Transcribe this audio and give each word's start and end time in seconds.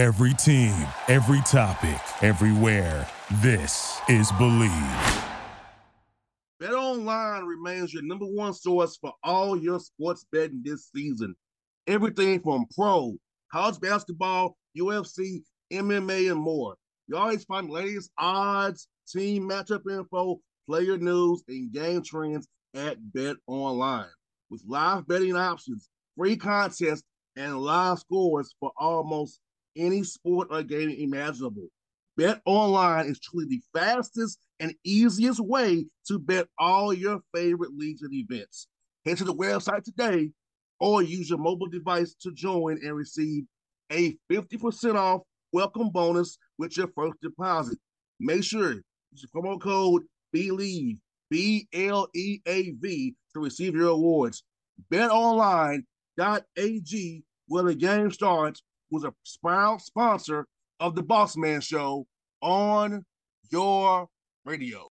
Every 0.00 0.32
team, 0.32 0.74
every 1.08 1.42
topic, 1.42 2.00
everywhere. 2.22 3.06
This 3.42 4.00
is 4.08 4.32
Bleav. 4.32 5.24
Bet 6.58 6.72
Online 6.72 7.44
remains 7.44 7.92
your 7.92 8.02
number 8.04 8.24
one 8.24 8.54
source 8.54 8.96
for 8.96 9.12
all 9.22 9.60
your 9.60 9.78
sports 9.78 10.24
betting 10.32 10.62
this 10.64 10.88
season. 10.96 11.34
Everything 11.86 12.40
from 12.40 12.64
pro, 12.74 13.14
college 13.52 13.78
basketball, 13.78 14.56
UFC, 14.74 15.42
MMA, 15.70 16.32
and 16.32 16.40
more. 16.40 16.76
You 17.06 17.18
always 17.18 17.44
find 17.44 17.68
the 17.68 17.74
latest 17.74 18.10
odds, 18.16 18.88
team 19.06 19.50
matchup 19.50 19.82
info, 19.86 20.40
player 20.66 20.96
news, 20.96 21.42
and 21.46 21.70
game 21.74 22.02
trends 22.02 22.48
at 22.74 22.96
Bet 23.12 23.36
Online. 23.46 24.08
With 24.48 24.62
live 24.66 25.06
betting 25.06 25.36
options, 25.36 25.90
free 26.16 26.38
contests, 26.38 27.04
and 27.36 27.58
live 27.58 27.98
scores 27.98 28.54
for 28.60 28.72
almost 28.78 29.40
any 29.76 30.02
sport 30.04 30.48
or 30.50 30.62
game 30.62 30.90
imaginable. 30.90 31.68
Bet 32.16 32.40
Online 32.44 33.06
is 33.06 33.20
truly 33.20 33.46
the 33.46 33.62
fastest 33.72 34.38
and 34.58 34.74
easiest 34.84 35.40
way 35.40 35.86
to 36.06 36.18
bet 36.18 36.48
all 36.58 36.92
your 36.92 37.20
favorite 37.34 37.76
leagues 37.76 38.02
and 38.02 38.12
events. 38.12 38.66
Head 39.04 39.16
to 39.18 39.24
the 39.24 39.34
website 39.34 39.84
today 39.84 40.30
or 40.80 41.02
use 41.02 41.30
your 41.30 41.38
mobile 41.38 41.68
device 41.68 42.14
to 42.22 42.32
join 42.32 42.78
and 42.84 42.94
receive 42.94 43.44
a 43.92 44.16
50% 44.30 44.96
off 44.96 45.22
welcome 45.52 45.90
bonus 45.90 46.38
with 46.58 46.76
your 46.76 46.88
first 46.94 47.20
deposit. 47.22 47.78
Make 48.18 48.44
sure 48.44 48.72
use 48.72 48.82
the 49.22 49.28
promo 49.34 49.60
code 49.60 50.02
BLEAV, 50.34 50.98
B 51.30 51.68
L 51.72 52.08
E 52.14 52.40
A 52.46 52.70
V, 52.72 53.14
to 53.34 53.40
receive 53.40 53.74
your 53.74 53.88
awards. 53.88 54.42
BetOnline.ag, 54.92 55.84
where 57.46 57.62
the 57.64 57.74
game 57.74 58.10
starts, 58.10 58.62
was 58.90 59.04
a 59.04 59.12
sponsor 59.80 60.46
of 60.80 60.94
the 60.94 61.02
Boss 61.02 61.36
Man 61.36 61.60
Show 61.60 62.06
on 62.42 63.04
your 63.50 64.08
radio. 64.44 64.89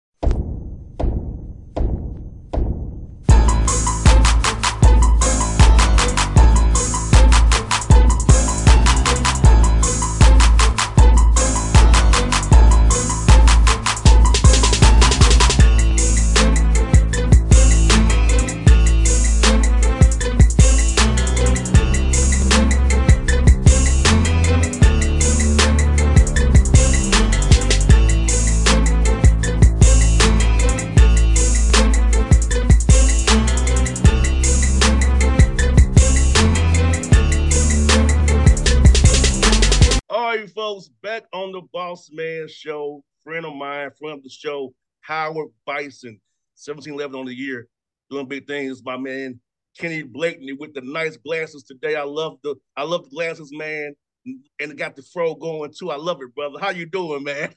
Boss 41.96 42.10
Man 42.12 42.46
Show. 42.46 43.02
Friend 43.24 43.46
of 43.46 43.54
mine, 43.54 43.88
friend 43.98 44.18
of 44.18 44.22
the 44.22 44.28
show, 44.28 44.72
Howard 45.00 45.48
Bison, 45.64 46.20
1711 46.54 47.18
on 47.18 47.24
the 47.24 47.34
year, 47.34 47.66
doing 48.10 48.28
big 48.28 48.46
things. 48.46 48.84
My 48.84 48.98
man 48.98 49.40
Kenny 49.78 50.02
Blakeney 50.02 50.52
with 50.52 50.74
the 50.74 50.82
nice 50.82 51.16
glasses 51.16 51.64
today. 51.64 51.96
I 51.96 52.02
love 52.02 52.36
the 52.44 52.54
I 52.76 52.82
love 52.82 53.04
the 53.04 53.10
glasses, 53.10 53.50
man, 53.52 53.96
and 54.26 54.42
it 54.60 54.76
got 54.76 54.94
the 54.94 55.02
fro 55.02 55.34
going 55.34 55.72
too. 55.76 55.90
I 55.90 55.96
love 55.96 56.20
it, 56.20 56.34
brother. 56.34 56.58
How 56.60 56.68
you 56.68 56.84
doing, 56.84 57.24
man? 57.24 57.54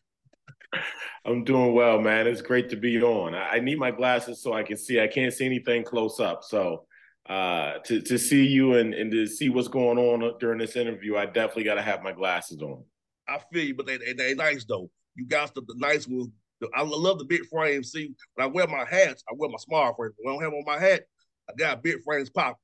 I'm 1.26 1.44
doing 1.44 1.74
well, 1.74 2.00
man. 2.00 2.26
It's 2.26 2.42
great 2.42 2.70
to 2.70 2.78
be 2.78 3.00
on. 3.02 3.36
I 3.36 3.60
need 3.60 3.78
my 3.78 3.92
glasses 3.92 4.42
so 4.42 4.54
I 4.54 4.64
can 4.64 4.78
see. 4.78 5.02
I 5.02 5.08
can't 5.08 5.34
see 5.34 5.46
anything 5.46 5.84
close 5.84 6.22
up, 6.22 6.46
so 6.46 6.86
uh, 7.28 7.80
to 7.86 8.02
to 8.02 8.18
see 8.18 8.48
you 8.48 8.76
and 8.76 8.94
and 8.94 9.12
to 9.12 9.28
see 9.28 9.50
what's 9.50 9.68
going 9.68 9.98
on 9.98 10.40
during 10.40 10.60
this 10.60 10.78
interview, 10.78 11.18
I 11.18 11.26
definitely 11.26 11.66
got 11.66 11.76
to 11.76 11.82
have 11.82 12.02
my 12.02 12.14
glasses 12.14 12.62
on. 12.62 12.86
I 13.30 13.40
feel 13.52 13.66
you, 13.66 13.76
but 13.76 13.86
they 13.86 13.98
they, 13.98 14.14
they 14.14 14.34
nice 14.34 14.66
though. 14.66 14.90
You 15.16 15.26
got 15.26 15.54
the, 15.54 15.62
the 15.62 15.76
nice 15.78 16.08
ones. 16.08 16.30
I 16.76 16.82
love 16.82 17.20
the 17.20 17.26
big 17.26 17.46
frames. 17.46 17.92
See, 17.92 18.14
when 18.36 18.48
I 18.48 18.52
wear 18.52 18.68
my 18.68 18.86
hats, 18.90 19.24
I 19.30 19.34
wear 19.36 19.50
my 19.50 19.58
small 19.58 19.94
frames. 19.96 20.14
When 20.18 20.34
I 20.34 20.38
don't 20.38 20.44
have 20.44 20.54
on 20.54 20.64
my 20.66 20.80
hat, 20.80 21.04
I 21.50 21.54
got 21.58 21.84
big 21.84 22.04
frames 22.04 22.30
pop. 22.30 22.58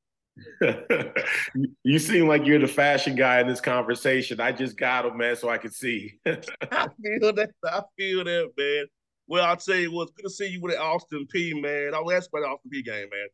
you 1.83 1.99
seem 1.99 2.27
like 2.27 2.45
you're 2.45 2.59
the 2.59 2.67
fashion 2.67 3.15
guy 3.15 3.39
in 3.39 3.47
this 3.47 3.61
conversation. 3.61 4.41
I 4.41 4.51
just 4.51 4.77
got 4.77 5.03
them, 5.03 5.17
man, 5.17 5.35
so 5.35 5.49
I 5.49 5.57
can 5.57 5.71
see. 5.71 6.19
I 6.25 6.87
feel 7.01 7.33
that. 7.33 7.51
I 7.63 7.81
feel 7.97 8.23
that, 8.25 8.51
man. 8.57 8.85
Well, 9.27 9.45
I'll 9.45 9.57
tell 9.57 9.75
you 9.75 9.91
what, 9.91 10.03
it's 10.03 10.11
good 10.11 10.23
to 10.23 10.29
see 10.29 10.47
you 10.47 10.61
with 10.61 10.73
the 10.73 10.79
Austin 10.79 11.25
Peay, 11.33 11.59
man. 11.59 11.95
I'll 11.95 12.11
ask 12.11 12.29
about 12.29 12.41
the 12.41 12.47
Austin 12.47 12.71
Peay 12.71 12.85
game, 12.85 13.09
man. 13.09 13.27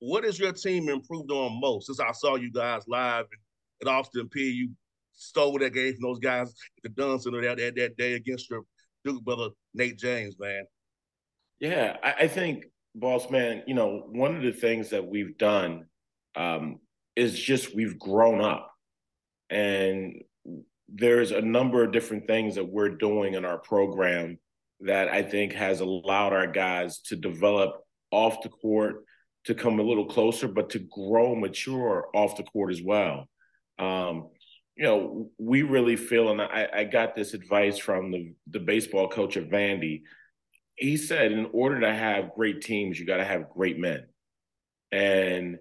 What 0.00 0.24
has 0.24 0.38
your 0.38 0.52
team 0.52 0.88
improved 0.88 1.30
on 1.32 1.60
most 1.60 1.86
since 1.86 1.98
I 1.98 2.12
saw 2.12 2.36
you 2.36 2.52
guys 2.52 2.84
live 2.86 3.26
at 3.82 3.88
Austin 3.88 4.28
Peay? 4.28 4.54
You 4.54 4.70
stole 5.18 5.58
that 5.58 5.74
game 5.74 5.92
from 5.94 6.02
those 6.02 6.18
guys 6.20 6.48
at 6.48 6.82
the 6.84 6.88
Dunn 6.90 7.18
Center 7.18 7.42
that, 7.42 7.58
that, 7.58 7.74
that 7.76 7.96
day 7.96 8.14
against 8.14 8.48
your 8.48 8.62
Duke 9.04 9.24
brother, 9.24 9.48
Nate 9.74 9.98
James, 9.98 10.36
man. 10.38 10.64
Yeah, 11.60 11.96
I, 12.02 12.14
I, 12.20 12.28
think, 12.28 12.66
boss 12.94 13.30
man, 13.30 13.64
you 13.66 13.74
know, 13.74 14.04
one 14.10 14.36
of 14.36 14.42
the 14.42 14.52
things 14.52 14.90
that 14.90 15.06
we've 15.06 15.36
done 15.36 15.86
um, 16.36 16.78
is 17.16 17.38
just 17.38 17.74
we've 17.74 17.98
grown 17.98 18.40
up. 18.40 18.70
And 19.50 20.22
there's 20.88 21.32
a 21.32 21.40
number 21.40 21.82
of 21.82 21.92
different 21.92 22.26
things 22.26 22.54
that 22.54 22.68
we're 22.68 22.96
doing 22.96 23.34
in 23.34 23.44
our 23.44 23.58
program 23.58 24.38
that 24.80 25.08
I 25.08 25.22
think 25.22 25.52
has 25.54 25.80
allowed 25.80 26.32
our 26.32 26.46
guys 26.46 27.00
to 27.06 27.16
develop 27.16 27.82
off 28.12 28.42
the 28.42 28.48
court, 28.48 29.04
to 29.44 29.54
come 29.54 29.80
a 29.80 29.82
little 29.82 30.06
closer, 30.06 30.46
but 30.46 30.70
to 30.70 30.78
grow 30.78 31.34
mature 31.34 32.08
off 32.14 32.36
the 32.36 32.44
court 32.44 32.70
as 32.70 32.82
well. 32.82 33.28
Um, 33.78 34.28
you 34.78 34.84
know, 34.84 35.30
we 35.38 35.62
really 35.62 35.96
feel, 35.96 36.30
and 36.30 36.40
I, 36.40 36.68
I 36.72 36.84
got 36.84 37.16
this 37.16 37.34
advice 37.34 37.78
from 37.78 38.12
the, 38.12 38.32
the 38.48 38.60
baseball 38.60 39.08
coach 39.08 39.36
of 39.36 39.46
Vandy. 39.46 40.02
He 40.76 40.96
said, 40.96 41.32
in 41.32 41.48
order 41.52 41.80
to 41.80 41.92
have 41.92 42.34
great 42.36 42.62
teams, 42.62 42.98
you 42.98 43.04
got 43.04 43.16
to 43.16 43.24
have 43.24 43.50
great 43.50 43.76
men. 43.76 44.06
And 44.92 45.58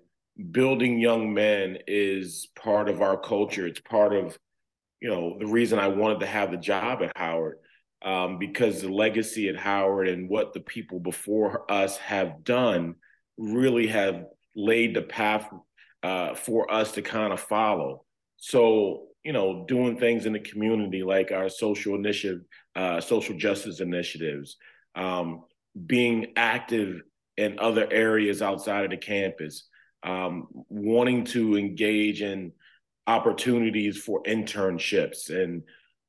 building 0.52 1.00
young 1.00 1.34
men 1.34 1.80
is 1.88 2.48
part 2.56 2.90
of 2.90 3.02
our 3.02 3.20
culture. 3.20 3.66
It's 3.66 3.80
part 3.80 4.14
of, 4.14 4.38
you 5.02 5.10
know, 5.10 5.38
the 5.40 5.48
reason 5.48 5.80
I 5.80 5.88
wanted 5.88 6.20
to 6.20 6.28
have 6.28 6.52
the 6.52 6.58
job 6.58 7.02
at 7.02 7.18
Howard, 7.18 7.58
um, 8.04 8.38
because 8.38 8.84
the 8.84 8.90
legacy 8.90 9.50
at 9.50 9.58
Howard 9.58 10.10
and 10.10 10.30
what 10.30 10.54
the 10.54 10.60
people 10.60 11.00
before 11.00 11.70
us 11.72 11.98
have 11.98 12.44
done 12.44 12.94
really 13.40 13.88
have 13.88 14.26
laid 14.56 14.96
the 14.96 15.02
path 15.02 15.50
uh, 16.04 16.36
for 16.36 16.72
us 16.72 16.92
to 16.92 17.02
kind 17.02 17.34
of 17.34 17.40
follow. 17.40 18.04
So 18.38 19.07
you 19.24 19.34
know, 19.34 19.66
doing 19.68 19.98
things 19.98 20.26
in 20.26 20.34
the 20.34 20.40
community 20.40 21.04
like 21.04 21.32
our 21.32 21.50
social 21.50 21.96
initiative, 21.96 22.42
uh, 22.76 23.02
social 23.02 23.38
justice 23.38 23.80
initiatives, 23.82 24.58
um, 24.96 25.44
being 25.86 26.34
active 26.36 27.02
in 27.36 27.60
other 27.60 27.88
areas 27.92 28.42
outside 28.42 28.86
of 28.86 28.92
the 28.92 28.98
campus, 28.98 29.68
um, 30.04 30.48
wanting 30.70 31.24
to 31.26 31.58
engage 31.58 32.22
in 32.22 32.52
opportunities 33.06 33.98
for 33.98 34.24
internships 34.24 35.30
and, 35.30 35.64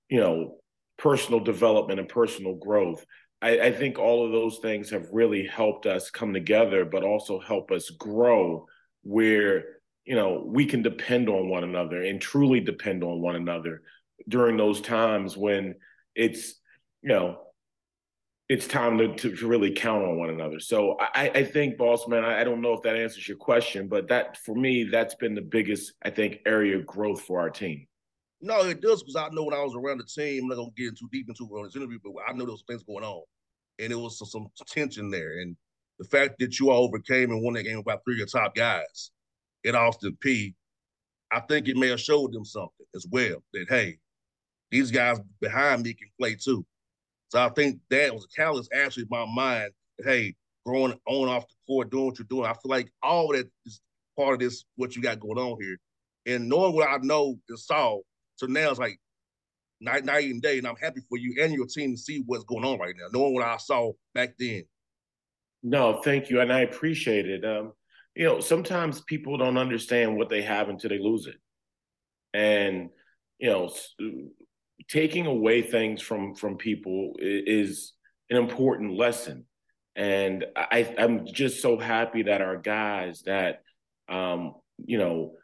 you 0.09 0.21
know, 0.21 0.57
personal 0.97 1.41
development 1.41 2.01
and 2.01 2.09
personal 2.09 2.55
growth. 2.55 3.05
I, 3.41 3.61
I 3.61 3.73
think 3.73 3.99
all 3.99 4.27
of 4.27 4.33
those 4.33 4.59
things 4.59 4.91
have 4.91 5.07
really 5.13 5.47
helped 5.47 5.87
us 5.87 6.11
come 6.11 6.33
together, 6.33 6.85
but 6.85 7.05
also 7.05 7.39
help 7.39 7.71
us 7.71 7.91
grow 7.91 8.67
where 9.03 9.78
you 10.09 10.15
know, 10.15 10.43
we 10.47 10.65
can 10.65 10.81
depend 10.81 11.29
on 11.29 11.51
one 11.51 11.65
another 11.65 12.03
and 12.03 12.19
truly 12.19 12.61
depend 12.61 13.05
on 13.05 13.21
one 13.21 13.37
another 13.37 13.83
during 14.27 14.57
those 14.57 14.81
times 14.81 15.37
when 15.37 15.75
it's, 16.15 16.55
you 17.03 17.11
know, 17.11 17.41
it's 18.49 18.67
time 18.67 18.97
to, 18.97 19.15
to 19.15 19.47
really 19.47 19.75
count 19.75 20.03
on 20.03 20.17
one 20.17 20.31
another. 20.31 20.61
So 20.61 20.97
I, 20.99 21.31
I 21.35 21.45
think, 21.45 21.77
boss 21.77 22.09
man, 22.09 22.25
I, 22.25 22.41
I 22.41 22.45
don't 22.45 22.63
know 22.63 22.73
if 22.73 22.81
that 22.85 22.97
answers 22.97 23.29
your 23.29 23.37
question, 23.37 23.87
but 23.87 24.09
that 24.09 24.39
for 24.39 24.55
me, 24.55 24.85
that's 24.85 25.15
been 25.17 25.35
the 25.35 25.43
biggest, 25.43 25.93
I 26.03 26.09
think, 26.09 26.39
area 26.47 26.79
of 26.79 26.87
growth 26.87 27.21
for 27.21 27.39
our 27.39 27.51
team. 27.51 27.87
No, 28.41 28.63
it 28.63 28.81
does 28.81 29.03
because 29.03 29.17
I 29.17 29.29
know 29.35 29.45
when 29.45 29.53
I 29.53 29.63
was 29.63 29.75
around 29.77 29.99
the 29.99 30.05
team, 30.05 30.45
I'm 30.45 30.49
not 30.49 30.55
gonna 30.55 30.71
get 30.75 30.97
too 30.99 31.11
deep 31.13 31.29
into 31.29 31.45
it 31.45 31.59
on 31.59 31.65
this 31.65 31.77
interview, 31.77 31.99
but 32.03 32.15
I 32.27 32.33
know 32.33 32.47
there 32.47 32.53
was 32.53 32.65
things 32.67 32.83
going 32.83 33.05
on, 33.05 33.25
and 33.79 33.93
it 33.93 33.97
was 33.97 34.19
some, 34.19 34.27
some 34.31 34.67
tension 34.67 35.11
there, 35.11 35.41
and 35.41 35.55
the 35.99 36.09
fact 36.09 36.37
that 36.39 36.59
you 36.59 36.71
all 36.71 36.85
overcame 36.85 37.31
and 37.31 37.43
won 37.43 37.53
that 37.55 37.65
game 37.65 37.77
about 37.77 38.01
three 38.05 38.15
of 38.15 38.19
your 38.19 38.27
top 38.27 38.55
guys, 38.55 39.11
at 39.67 39.75
Austin 39.75 40.17
Peay, 40.25 40.55
I 41.31 41.41
think 41.41 41.69
it 41.69 41.77
may 41.77 41.89
have 41.89 42.01
showed 42.01 42.33
them 42.33 42.45
something 42.45 42.87
as 42.95 43.07
well 43.11 43.43
that 43.53 43.67
hey, 43.69 43.99
these 44.71 44.91
guys 44.91 45.19
behind 45.41 45.83
me 45.83 45.95
can 45.95 46.09
play 46.19 46.35
too. 46.35 46.65
So 47.29 47.41
I 47.41 47.51
think 47.51 47.81
that 47.91 48.15
was 48.15 48.25
a 48.25 48.37
catalyst 48.37 48.73
actually 48.75 49.05
in 49.05 49.09
my 49.11 49.27
mind 49.27 49.73
that 49.99 50.09
hey, 50.09 50.35
growing 50.65 50.99
on 51.07 51.29
off 51.29 51.47
the 51.49 51.55
court, 51.67 51.91
doing 51.91 52.07
what 52.07 52.19
you're 52.19 52.27
doing. 52.29 52.47
I 52.47 52.55
feel 52.55 52.71
like 52.71 52.91
all 53.03 53.29
that 53.33 53.49
is 53.67 53.81
part 54.17 54.35
of 54.35 54.41
this 54.41 54.65
what 54.77 54.97
you 54.97 55.03
got 55.03 55.21
going 55.21 55.39
on 55.39 55.59
here. 55.61 55.79
And 56.27 56.49
knowing 56.49 56.75
what 56.75 56.89
I 56.89 56.99
know 56.99 57.39
and 57.49 57.59
saw, 57.59 58.01
So 58.37 58.47
now 58.47 58.71
it's 58.71 58.79
like 58.79 58.99
night, 59.81 60.05
night 60.05 60.25
and 60.25 60.43
day, 60.43 60.59
and 60.59 60.67
I'm 60.67 60.77
happy 60.77 61.01
for 61.09 61.17
you 61.19 61.43
and 61.43 61.53
your 61.53 61.67
team 61.67 61.93
to 61.93 62.01
see 62.01 62.23
what's 62.27 62.45
going 62.45 62.65
on 62.65 62.79
right 62.79 62.95
now, 62.99 63.07
knowing 63.13 63.35
what 63.35 63.47
I 63.47 63.57
saw 63.57 63.93
back 64.15 64.35
then. 64.39 64.65
No, 65.63 66.01
thank 66.03 66.31
you, 66.31 66.41
and 66.41 66.53
I 66.53 66.61
appreciate 66.61 67.29
it. 67.29 67.45
Um, 67.45 67.73
you 68.19 68.25
know, 68.25 68.41
sometimes 68.41 69.01
people 69.03 69.39
don't 69.39 69.57
understand 69.57 70.17
what 70.17 70.29
they 70.29 70.43
have 70.43 70.69
until 70.69 70.91
they 70.91 70.99
lose 70.99 71.29
it, 71.29 71.37
and 72.35 72.91
you 73.39 73.49
know, 73.49 73.73
taking 74.89 75.27
away 75.27 75.63
things 75.63 76.03
from 76.03 76.35
from 76.35 76.57
people 76.57 77.15
is 77.21 77.93
an 78.29 78.37
important 78.37 78.97
lesson. 78.97 79.45
And 79.95 80.45
I, 80.57 80.95
I'm 80.99 81.27
just 81.27 81.63
so 81.63 81.79
happy 81.79 82.25
that 82.25 82.41
our 82.41 82.57
guys 82.57 83.23
that, 83.23 83.63
um, 84.09 84.55
you 84.85 84.99
know, 84.99 85.35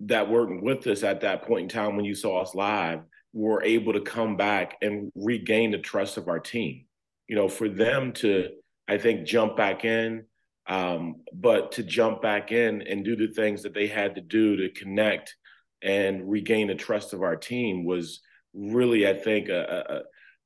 that 0.00 0.28
weren't 0.30 0.62
with 0.62 0.86
us 0.88 1.02
at 1.02 1.22
that 1.22 1.46
point 1.46 1.62
in 1.62 1.68
time 1.70 1.96
when 1.96 2.04
you 2.04 2.14
saw 2.14 2.42
us 2.42 2.54
live 2.54 3.00
were 3.32 3.62
able 3.62 3.94
to 3.94 4.00
come 4.00 4.36
back 4.36 4.76
and 4.82 5.10
regain 5.14 5.70
the 5.70 5.78
trust 5.78 6.18
of 6.18 6.28
our 6.28 6.38
team. 6.38 6.84
You 7.28 7.36
know, 7.36 7.48
for 7.48 7.68
them 7.68 8.12
to, 8.14 8.50
I 8.88 8.98
think, 8.98 9.26
jump 9.26 9.56
back 9.56 9.86
in, 9.86 10.24
um, 10.70 11.16
but 11.34 11.72
to 11.72 11.82
jump 11.82 12.22
back 12.22 12.52
in 12.52 12.82
and 12.82 13.04
do 13.04 13.16
the 13.16 13.34
things 13.34 13.64
that 13.64 13.74
they 13.74 13.88
had 13.88 14.14
to 14.14 14.20
do 14.20 14.56
to 14.56 14.70
connect 14.70 15.34
and 15.82 16.30
regain 16.30 16.68
the 16.68 16.76
trust 16.76 17.12
of 17.12 17.22
our 17.22 17.34
team 17.34 17.84
was 17.84 18.20
really, 18.54 19.08
I 19.08 19.14
think, 19.14 19.48
a, 19.48 19.84
a 19.88 20.02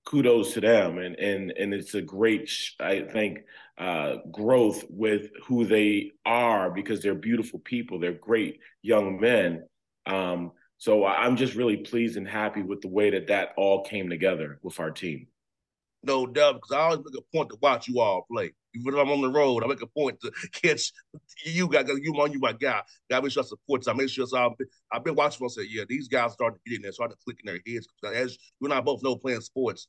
kudos 0.08 0.54
to 0.54 0.62
them, 0.62 0.96
and 0.96 1.14
and 1.16 1.52
and 1.52 1.74
it's 1.74 1.94
a 1.94 2.00
great, 2.00 2.50
I 2.80 3.02
think, 3.02 3.40
uh, 3.76 4.16
growth 4.30 4.84
with 4.88 5.28
who 5.46 5.66
they 5.66 6.12
are 6.24 6.70
because 6.70 7.02
they're 7.02 7.14
beautiful 7.14 7.58
people. 7.58 7.98
They're 7.98 8.12
great 8.12 8.60
young 8.80 9.20
men. 9.20 9.64
Um, 10.06 10.52
so 10.78 11.04
I'm 11.04 11.36
just 11.36 11.54
really 11.54 11.78
pleased 11.78 12.16
and 12.16 12.28
happy 12.28 12.62
with 12.62 12.80
the 12.80 12.88
way 12.88 13.10
that 13.10 13.26
that 13.26 13.50
all 13.58 13.84
came 13.84 14.08
together 14.08 14.58
with 14.62 14.80
our 14.80 14.90
team. 14.90 15.26
No 16.06 16.26
doubt, 16.26 16.56
because 16.56 16.72
I 16.72 16.80
always 16.80 16.98
make 16.98 17.16
a 17.16 17.36
point 17.36 17.48
to 17.48 17.56
watch 17.62 17.88
you 17.88 17.98
all 17.98 18.26
play. 18.30 18.52
Even 18.74 18.92
if 18.92 19.00
I'm 19.00 19.10
on 19.10 19.22
the 19.22 19.30
road, 19.30 19.64
I 19.64 19.66
make 19.66 19.80
a 19.80 19.86
point 19.86 20.20
to 20.20 20.30
catch 20.52 20.92
you. 21.46 21.66
guys. 21.66 21.88
you 21.88 22.12
on 22.20 22.32
you, 22.32 22.38
my 22.38 22.52
guy. 22.52 22.82
Got 23.08 23.18
to 23.18 23.22
make 23.22 23.32
sure 23.32 23.42
I 23.42 23.46
support. 23.46 23.84
So 23.84 23.92
I 23.92 23.94
make 23.94 24.10
sure. 24.10 24.26
So 24.26 24.36
I've 24.36 24.58
been, 24.58 24.66
I've 24.92 25.04
been 25.04 25.14
watching. 25.14 25.46
I 25.46 25.48
say, 25.48 25.66
yeah, 25.68 25.84
these 25.88 26.08
guys 26.08 26.32
starting 26.32 26.58
to 26.58 26.70
get 26.70 26.76
in 26.76 26.82
there, 26.82 26.92
starting 26.92 27.16
to 27.16 27.24
click 27.24 27.38
in 27.42 27.46
their 27.46 27.60
heads. 27.66 27.86
As 28.14 28.36
you 28.60 28.66
and 28.66 28.74
I 28.74 28.80
both 28.80 29.02
know, 29.02 29.16
playing 29.16 29.40
sports, 29.40 29.88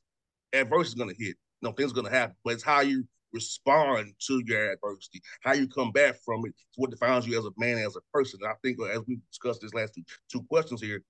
adversity 0.54 1.02
is 1.02 1.08
to 1.16 1.24
hit. 1.24 1.36
You 1.60 1.68
know, 1.68 1.72
things 1.72 1.92
to 1.92 2.02
happen, 2.02 2.36
but 2.44 2.54
it's 2.54 2.62
how 2.62 2.80
you 2.80 3.04
respond 3.32 4.12
to 4.26 4.42
your 4.46 4.72
adversity, 4.72 5.20
how 5.42 5.52
you 5.52 5.68
come 5.68 5.90
back 5.90 6.16
from 6.24 6.40
it. 6.46 6.54
It's 6.68 6.76
what 6.76 6.90
defines 6.90 7.26
you 7.26 7.38
as 7.38 7.44
a 7.44 7.50
man, 7.58 7.78
as 7.78 7.96
a 7.96 8.00
person. 8.12 8.40
And 8.42 8.50
I 8.50 8.54
think 8.62 8.78
as 8.90 9.00
we 9.06 9.18
discussed 9.30 9.60
this 9.60 9.74
last 9.74 9.94
two, 9.94 10.02
two 10.30 10.42
questions 10.44 10.80
here, 10.80 11.02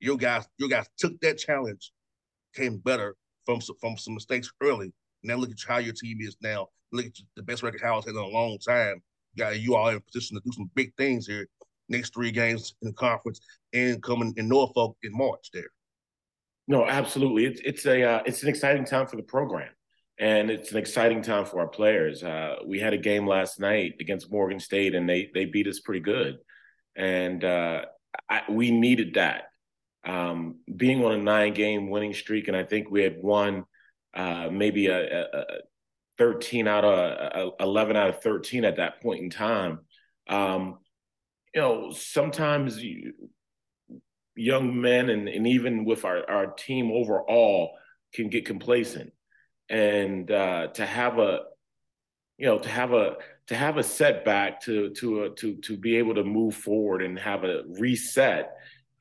your 0.00 0.16
guys, 0.16 0.48
your 0.56 0.68
guys 0.68 0.86
took 0.98 1.20
that 1.20 1.38
challenge, 1.38 1.92
came 2.54 2.78
better 2.78 3.16
from 3.48 3.60
from 3.80 3.96
some 3.96 4.14
mistakes 4.14 4.52
early. 4.60 4.92
Now 5.22 5.36
look 5.36 5.50
at 5.50 5.56
how 5.66 5.78
your 5.78 5.94
team 5.94 6.18
is 6.20 6.36
now. 6.42 6.68
Look 6.92 7.06
at 7.06 7.12
the 7.36 7.42
best 7.42 7.62
record 7.62 7.80
Howard's 7.80 8.06
had 8.06 8.14
in 8.14 8.20
a 8.20 8.26
long 8.26 8.58
time. 8.58 9.02
Got 9.36 9.60
you 9.60 9.74
all 9.74 9.88
in 9.88 10.00
position 10.00 10.36
to 10.36 10.42
do 10.44 10.52
some 10.52 10.70
big 10.74 10.94
things 10.96 11.26
here. 11.26 11.46
Next 11.88 12.12
three 12.12 12.30
games 12.30 12.74
in 12.82 12.88
the 12.88 12.94
conference 12.94 13.40
and 13.72 14.02
coming 14.02 14.34
in 14.36 14.48
Norfolk 14.48 14.96
in 15.02 15.12
March 15.12 15.50
there. 15.52 15.70
No, 16.66 16.86
absolutely. 16.86 17.46
It's 17.46 17.60
it's 17.64 17.86
a 17.86 18.02
uh, 18.02 18.22
it's 18.26 18.42
an 18.42 18.50
exciting 18.50 18.84
time 18.84 19.06
for 19.06 19.16
the 19.16 19.22
program, 19.22 19.70
and 20.18 20.50
it's 20.50 20.70
an 20.70 20.78
exciting 20.78 21.22
time 21.22 21.46
for 21.46 21.60
our 21.60 21.68
players. 21.68 22.22
Uh, 22.22 22.56
we 22.66 22.78
had 22.78 22.92
a 22.92 22.98
game 22.98 23.26
last 23.26 23.58
night 23.58 23.94
against 24.00 24.30
Morgan 24.30 24.60
State, 24.60 24.94
and 24.94 25.08
they 25.08 25.30
they 25.32 25.46
beat 25.46 25.66
us 25.66 25.80
pretty 25.80 26.00
good, 26.00 26.36
and 26.94 27.42
uh, 27.42 27.82
I, 28.28 28.42
we 28.50 28.70
needed 28.70 29.14
that. 29.14 29.44
Um, 30.08 30.56
being 30.74 31.04
on 31.04 31.12
a 31.12 31.18
nine 31.18 31.54
game 31.54 31.90
winning 31.90 32.14
streak, 32.14 32.48
and 32.48 32.56
I 32.56 32.64
think 32.64 32.90
we 32.90 33.02
had 33.02 33.22
won 33.22 33.64
uh, 34.14 34.48
maybe 34.50 34.86
a, 34.86 35.20
a, 35.20 35.26
a, 35.38 35.44
13 36.16 36.66
out 36.66 36.84
of 36.84 37.52
11 37.60 37.96
out 37.96 38.08
of 38.08 38.20
13 38.20 38.64
at 38.64 38.76
that 38.76 39.00
point 39.00 39.22
in 39.22 39.30
time. 39.30 39.78
Um, 40.28 40.78
you 41.54 41.60
know, 41.60 41.92
sometimes 41.92 42.82
you, 42.82 43.12
young 44.34 44.80
men 44.80 45.10
and, 45.10 45.28
and 45.28 45.46
even 45.46 45.84
with 45.84 46.04
our, 46.04 46.28
our 46.28 46.46
team 46.48 46.90
overall 46.90 47.72
can 48.14 48.28
get 48.28 48.46
complacent 48.46 49.12
and 49.68 50.30
uh, 50.30 50.68
to 50.68 50.86
have 50.86 51.18
a 51.18 51.40
you 52.38 52.46
know 52.46 52.58
to 52.58 52.68
have 52.68 52.92
a 52.92 53.16
to 53.48 53.54
have 53.54 53.76
a 53.76 53.82
setback 53.82 54.60
to 54.62 54.90
to 54.90 55.24
uh, 55.24 55.28
to 55.36 55.56
to 55.56 55.76
be 55.76 55.96
able 55.96 56.14
to 56.14 56.24
move 56.24 56.54
forward 56.54 57.02
and 57.02 57.18
have 57.18 57.44
a 57.44 57.62
reset 57.78 58.52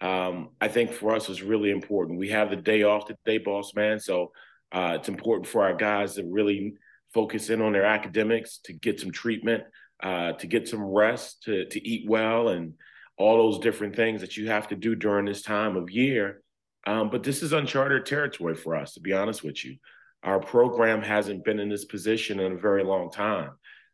um, 0.02 0.50
i 0.62 0.68
think 0.68 0.92
for 0.92 1.16
us 1.16 1.30
is 1.30 1.42
really 1.42 1.72
important 1.72 2.20
we 2.20 2.30
have 2.30 2.50
the 2.50 2.56
day 2.56 2.84
off 2.84 3.06
today 3.06 3.38
boss 3.38 3.74
man 3.76 4.00
so 4.00 4.32
uh, 4.72 4.98
it's 5.00 5.08
important 5.08 5.48
for 5.48 5.64
our 5.64 5.76
guys 5.76 6.16
to 6.16 6.26
really 6.26 6.74
focus 7.14 7.50
in 7.50 7.62
on 7.62 7.72
their 7.72 7.86
academics 7.86 8.60
to 8.60 8.74
get 8.74 9.00
some 9.00 9.12
treatment 9.12 9.64
uh, 10.04 10.34
to 10.34 10.46
get 10.46 10.68
some 10.68 10.84
rest 10.84 11.44
to 11.44 11.66
to 11.66 11.88
eat 11.88 12.08
well 12.10 12.50
and 12.50 12.74
all 13.18 13.38
those 13.38 13.60
different 13.60 13.96
things 13.96 14.22
that 14.22 14.38
you 14.38 14.48
have 14.50 14.68
to 14.68 14.76
do 14.76 14.96
during 14.96 15.26
this 15.26 15.42
time 15.42 15.76
of 15.76 15.90
year. 15.90 16.42
Um, 16.86 17.10
but 17.10 17.24
this 17.24 17.42
is 17.42 17.52
uncharted 17.52 18.06
territory 18.06 18.56
for 18.56 18.76
us, 18.76 18.94
to 18.94 19.02
be 19.02 19.12
honest 19.12 19.44
with 19.44 19.66
you. 19.66 19.78
Our 20.24 20.40
program 20.40 21.02
hasn't 21.02 21.44
been 21.44 21.60
in 21.60 21.70
this 21.70 21.86
position 21.86 22.40
in 22.40 22.54
a 22.54 22.58
very 22.58 22.84
long 22.84 23.12
time. 23.12 23.52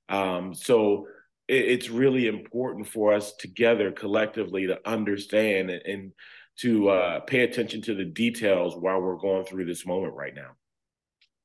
Um, 0.10 0.54
so 0.54 1.08
it's 1.48 1.90
really 1.90 2.28
important 2.28 2.88
for 2.88 3.14
us 3.14 3.34
together 3.34 3.92
collectively 3.92 4.68
to 4.68 4.80
understand 4.90 5.70
and, 5.70 5.82
and 5.86 6.12
to 6.60 6.90
uh, 6.90 7.20
pay 7.22 7.42
attention 7.42 7.82
to 7.82 7.96
the 7.96 8.06
details 8.06 8.76
while 8.76 9.02
we're 9.02 9.18
going 9.18 9.46
through 9.46 9.66
this 9.66 9.86
moment 9.86 10.14
right 10.14 10.36
now. 10.36 10.52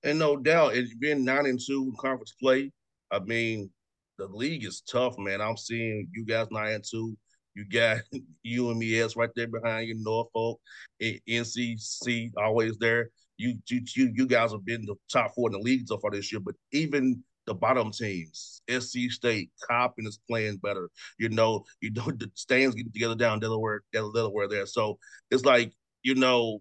And 0.04 0.18
no 0.18 0.36
doubt, 0.36 0.76
it's 0.76 0.94
been 0.94 1.24
nine 1.24 1.46
and 1.46 1.60
two 1.64 1.92
conference 1.98 2.34
play. 2.40 2.70
I 3.10 3.18
mean, 3.20 3.70
the 4.18 4.26
league 4.26 4.64
is 4.64 4.82
tough, 4.82 5.18
man. 5.18 5.40
I'm 5.40 5.56
seeing 5.56 6.08
you 6.12 6.24
guys 6.24 6.46
nine 6.50 6.74
and 6.74 6.84
two. 6.88 7.16
You 7.54 7.64
got 7.68 7.98
UMES 8.46 9.16
right 9.16 9.30
there 9.34 9.48
behind 9.48 9.88
you, 9.88 9.96
Norfolk, 9.98 10.60
NCC 11.02 12.30
always 12.36 12.76
there. 12.78 13.10
You, 13.36 13.54
you, 13.68 13.82
you, 13.94 14.26
guys 14.26 14.52
have 14.52 14.64
been 14.64 14.84
the 14.84 14.96
top 15.10 15.34
four 15.34 15.48
in 15.48 15.52
the 15.52 15.58
league 15.58 15.86
so 15.86 15.98
far 15.98 16.10
this 16.10 16.32
year, 16.32 16.40
but 16.40 16.56
even 16.72 17.22
the 17.48 17.54
bottom 17.54 17.90
teams, 17.90 18.62
SC 18.70 19.10
State, 19.10 19.50
Coppin 19.68 20.06
is 20.06 20.20
playing 20.28 20.58
better. 20.58 20.90
You 21.18 21.30
know, 21.30 21.64
you 21.80 21.90
know 21.90 22.04
the 22.18 22.30
stands 22.34 22.74
getting 22.74 22.92
together 22.92 23.14
down 23.14 23.40
Delaware, 23.40 23.82
Delaware 23.92 24.48
there. 24.48 24.66
So 24.66 24.98
it's 25.30 25.44
like 25.44 25.72
you 26.02 26.14
know, 26.14 26.60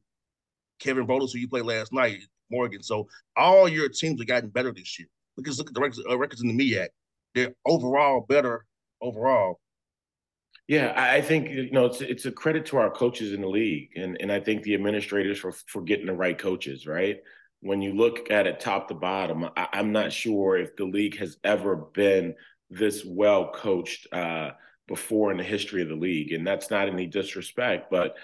Kevin 0.80 1.06
Broadus, 1.06 1.34
who 1.34 1.40
you 1.40 1.48
played 1.48 1.66
last 1.66 1.94
night, 1.94 2.20
Morgan. 2.50 2.84
So 2.84 3.08
all 3.36 3.68
your 3.68 3.90
teams 3.90 4.20
have 4.20 4.28
gotten 4.28 4.50
better 4.50 4.74
this 4.74 4.98
year. 4.98 5.08
Because 5.36 5.58
look 5.58 5.70
at 5.70 5.74
the 5.74 5.82
records, 5.82 6.02
uh, 6.10 6.18
records 6.18 6.42
in 6.42 6.56
the 6.56 6.58
MEAC. 6.58 6.88
They're 7.36 7.54
overall 7.66 8.26
better 8.28 8.66
overall. 9.02 9.60
Yeah, 10.68 10.94
I 10.98 11.22
think 11.22 11.50
you 11.50 11.72
know 11.72 11.86
it's 11.86 12.02
it's 12.02 12.26
a 12.26 12.32
credit 12.32 12.66
to 12.68 12.78
our 12.78 12.90
coaches 12.90 13.32
in 13.32 13.42
the 13.42 13.48
league, 13.48 13.92
and 13.96 14.18
and 14.20 14.32
I 14.32 14.42
think 14.42 14.64
the 14.64 14.74
administrators 14.74 15.40
for 15.40 15.52
for 15.52 15.82
getting 15.82 16.08
the 16.08 16.14
right 16.14 16.38
coaches. 16.38 16.86
Right, 16.86 17.20
when 17.62 17.82
you 17.82 17.94
look 17.94 18.30
at 18.32 18.48
it 18.48 18.60
top 18.60 18.88
to 18.88 18.94
bottom, 18.94 19.50
I, 19.56 19.68
am 19.74 19.92
not 19.92 20.12
sure 20.12 20.58
if 20.58 20.76
the 20.76 20.86
league 20.86 21.18
has 21.18 21.38
ever 21.44 21.76
been 21.76 22.36
this 22.70 23.04
well 23.06 23.52
coached 23.52 24.08
uh, 24.14 24.52
before 24.88 25.32
in 25.32 25.38
the 25.38 25.44
history 25.44 25.82
of 25.82 25.90
the 25.90 25.96
league, 25.96 26.32
and 26.32 26.46
that's 26.46 26.70
not 26.70 26.88
any 26.88 27.08
disrespect, 27.08 27.90
but 27.90 28.16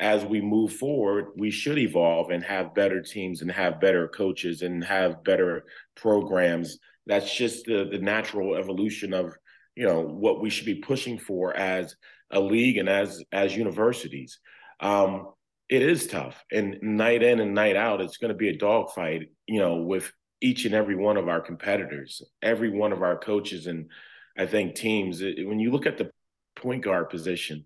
as 0.00 0.24
we 0.24 0.40
move 0.40 0.72
forward, 0.72 1.26
we 1.36 1.50
should 1.50 1.78
evolve 1.78 2.30
and 2.30 2.42
have 2.42 2.74
better 2.74 3.02
teams 3.02 3.42
and 3.42 3.52
have 3.52 3.80
better 3.80 4.08
coaches 4.08 4.62
and 4.62 4.82
have 4.82 5.22
better 5.22 5.66
programs. 5.94 6.78
That's 7.06 7.32
just 7.34 7.66
the 7.66 7.86
the 7.90 7.98
natural 7.98 8.56
evolution 8.56 9.12
of 9.12 9.34
you 9.76 9.84
know 9.86 10.00
what 10.00 10.40
we 10.40 10.50
should 10.50 10.66
be 10.66 10.76
pushing 10.76 11.18
for 11.18 11.54
as 11.54 11.96
a 12.30 12.40
league 12.40 12.78
and 12.78 12.88
as 12.88 13.22
as 13.30 13.54
universities. 13.54 14.40
Um, 14.80 15.32
it 15.70 15.82
is 15.82 16.06
tough, 16.06 16.44
and 16.50 16.78
night 16.82 17.22
in 17.22 17.40
and 17.40 17.54
night 17.54 17.76
out, 17.76 18.00
it's 18.00 18.16
going 18.16 18.32
to 18.32 18.36
be 18.36 18.48
a 18.48 18.56
dogfight. 18.56 19.28
You 19.46 19.60
know, 19.60 19.76
with 19.76 20.12
each 20.40 20.64
and 20.64 20.74
every 20.74 20.96
one 20.96 21.16
of 21.16 21.28
our 21.28 21.40
competitors, 21.40 22.22
every 22.42 22.70
one 22.70 22.92
of 22.92 23.02
our 23.02 23.16
coaches, 23.16 23.66
and 23.66 23.90
I 24.36 24.46
think 24.46 24.74
teams. 24.74 25.22
When 25.22 25.60
you 25.60 25.70
look 25.70 25.86
at 25.86 25.96
the 25.96 26.10
point 26.56 26.84
guard 26.84 27.08
position, 27.08 27.64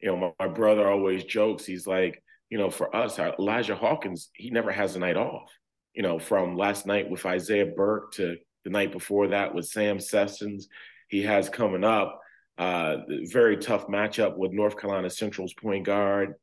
you 0.00 0.08
know, 0.08 0.16
my, 0.16 0.46
my 0.46 0.52
brother 0.52 0.88
always 0.88 1.24
jokes. 1.24 1.64
He's 1.64 1.86
like, 1.86 2.22
you 2.50 2.58
know, 2.58 2.70
for 2.70 2.94
us, 2.94 3.18
Elijah 3.18 3.74
Hawkins, 3.74 4.30
he 4.34 4.50
never 4.50 4.70
has 4.70 4.94
a 4.94 4.98
night 4.98 5.16
off. 5.16 5.50
You 5.94 6.02
know, 6.02 6.18
from 6.18 6.56
last 6.56 6.86
night 6.86 7.10
with 7.10 7.24
Isaiah 7.24 7.72
Burke 7.74 8.12
to 8.14 8.36
the 8.64 8.70
night 8.70 8.92
before 8.92 9.28
that 9.28 9.54
with 9.54 9.66
Sam 9.66 9.98
Sessions 9.98 10.68
he 11.08 11.22
has 11.22 11.48
coming 11.48 11.84
up. 11.84 12.20
Uh, 12.58 12.96
very 13.30 13.56
tough 13.56 13.86
matchup 13.86 14.36
with 14.36 14.52
North 14.52 14.78
Carolina 14.78 15.10
Central's 15.10 15.54
point 15.54 15.84
guard. 15.84 16.34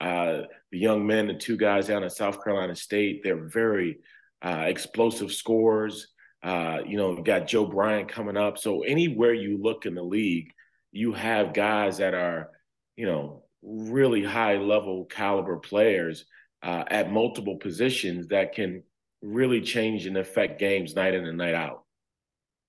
Uh, 0.00 0.42
the 0.70 0.78
young 0.78 1.06
men, 1.06 1.28
the 1.28 1.34
two 1.34 1.56
guys 1.56 1.86
down 1.86 2.04
at 2.04 2.12
South 2.12 2.42
Carolina 2.42 2.74
State, 2.74 3.22
they're 3.22 3.48
very 3.48 3.98
uh, 4.42 4.64
explosive 4.66 5.32
scores. 5.32 6.08
Uh, 6.42 6.80
you 6.86 6.98
know, 6.98 7.16
got 7.22 7.46
Joe 7.46 7.64
Bryant 7.64 8.08
coming 8.08 8.36
up. 8.36 8.58
So 8.58 8.82
anywhere 8.82 9.32
you 9.32 9.56
look 9.62 9.86
in 9.86 9.94
the 9.94 10.02
league, 10.02 10.50
you 10.92 11.12
have 11.12 11.54
guys 11.54 11.98
that 11.98 12.12
are, 12.12 12.50
you 12.96 13.06
know, 13.06 13.44
really 13.62 14.22
high 14.22 14.58
level 14.58 15.06
caliber 15.06 15.56
players 15.56 16.26
uh, 16.62 16.84
at 16.88 17.10
multiple 17.10 17.56
positions 17.56 18.28
that 18.28 18.54
can 18.54 18.82
really 19.22 19.62
change 19.62 20.06
and 20.06 20.18
affect 20.18 20.60
games 20.60 20.94
night 20.94 21.14
in 21.14 21.24
and 21.24 21.38
night 21.38 21.54
out. 21.54 21.84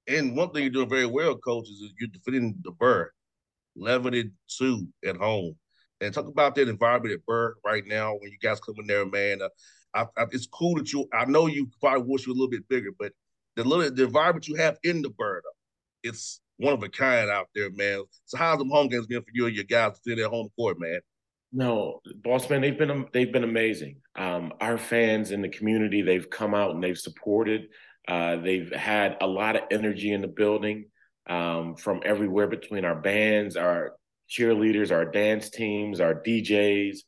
And 0.08 0.36
one 0.38 0.52
thing 0.52 0.64
you're 0.64 0.72
doing 0.72 0.90
very 0.90 1.06
well, 1.06 1.36
coach, 1.36 1.68
is 1.68 1.92
you're 2.00 2.10
defending 2.10 2.56
the 2.64 2.72
Burr, 2.72 3.12
11 3.76 4.14
and 4.14 4.32
2 4.58 4.88
at 5.06 5.18
home. 5.18 5.56
And 6.02 6.14
talk 6.14 6.28
about 6.28 6.56
that 6.56 6.68
environment 6.68 7.14
at 7.14 7.26
Burr 7.26 7.56
right 7.66 7.84
now 7.86 8.14
when 8.14 8.32
you 8.32 8.38
guys 8.42 8.60
come 8.60 8.76
in 8.80 8.88
there, 8.88 9.06
man. 9.06 9.42
Uh, 9.42 9.50
I, 9.94 10.22
I, 10.22 10.26
it's 10.32 10.48
cool 10.48 10.76
that 10.76 10.92
you, 10.92 11.08
I 11.14 11.26
know 11.26 11.48
you 11.48 11.70
probably 11.80 12.04
wish 12.04 12.28
you 12.28 12.34
were 12.34 12.38
a 12.38 12.40
little 12.40 12.52
bit 12.52 12.68
bigger, 12.68 12.92
but 12.98 13.14
the 13.56 13.64
little 13.64 13.90
the 13.94 14.04
environment 14.04 14.48
you 14.48 14.56
have 14.56 14.78
in 14.84 15.02
the 15.02 15.10
Burr, 15.10 15.42
it's 16.04 16.42
one 16.58 16.74
of 16.74 16.84
a 16.84 16.90
kind 16.90 17.30
out 17.30 17.48
there, 17.56 17.70
man. 17.72 18.04
So 18.26 18.38
how's 18.38 18.60
the 18.60 18.66
home 18.66 18.90
games 18.90 19.08
been 19.08 19.22
for 19.22 19.32
you 19.34 19.46
and 19.46 19.56
your 19.56 19.64
guys 19.64 20.00
to 20.02 20.16
their 20.16 20.30
home 20.30 20.50
court, 20.58 20.80
man? 20.80 21.00
No, 21.52 22.02
boss 22.16 22.50
man, 22.50 22.62
they've 22.62 22.78
been 22.78 23.06
they've 23.14 23.32
been 23.32 23.46
amazing. 23.46 24.02
Um, 24.16 24.54
our 24.60 24.78
fans 24.78 25.32
in 25.32 25.42
the 25.42 25.50
community, 25.50 26.02
they've 26.02 26.30
come 26.30 26.54
out 26.54 26.72
and 26.72 26.84
they've 26.84 26.98
supported. 26.98 27.70
Uh, 28.08 28.36
they've 28.38 28.72
had 28.74 29.18
a 29.22 29.28
lot 29.28 29.56
of 29.56 29.64
energy 29.72 30.12
in 30.12 30.22
the 30.22 30.28
building 30.28 30.86
um, 31.28 31.76
from 31.76 32.02
everywhere 32.04 32.48
between 32.48 32.86
our 32.86 32.96
bands, 32.96 33.56
our 33.56 33.94
cheerleaders, 34.30 34.92
our 34.92 35.06
dance 35.06 35.50
teams, 35.50 36.00
our 36.00 36.16
DJs. 36.16 37.00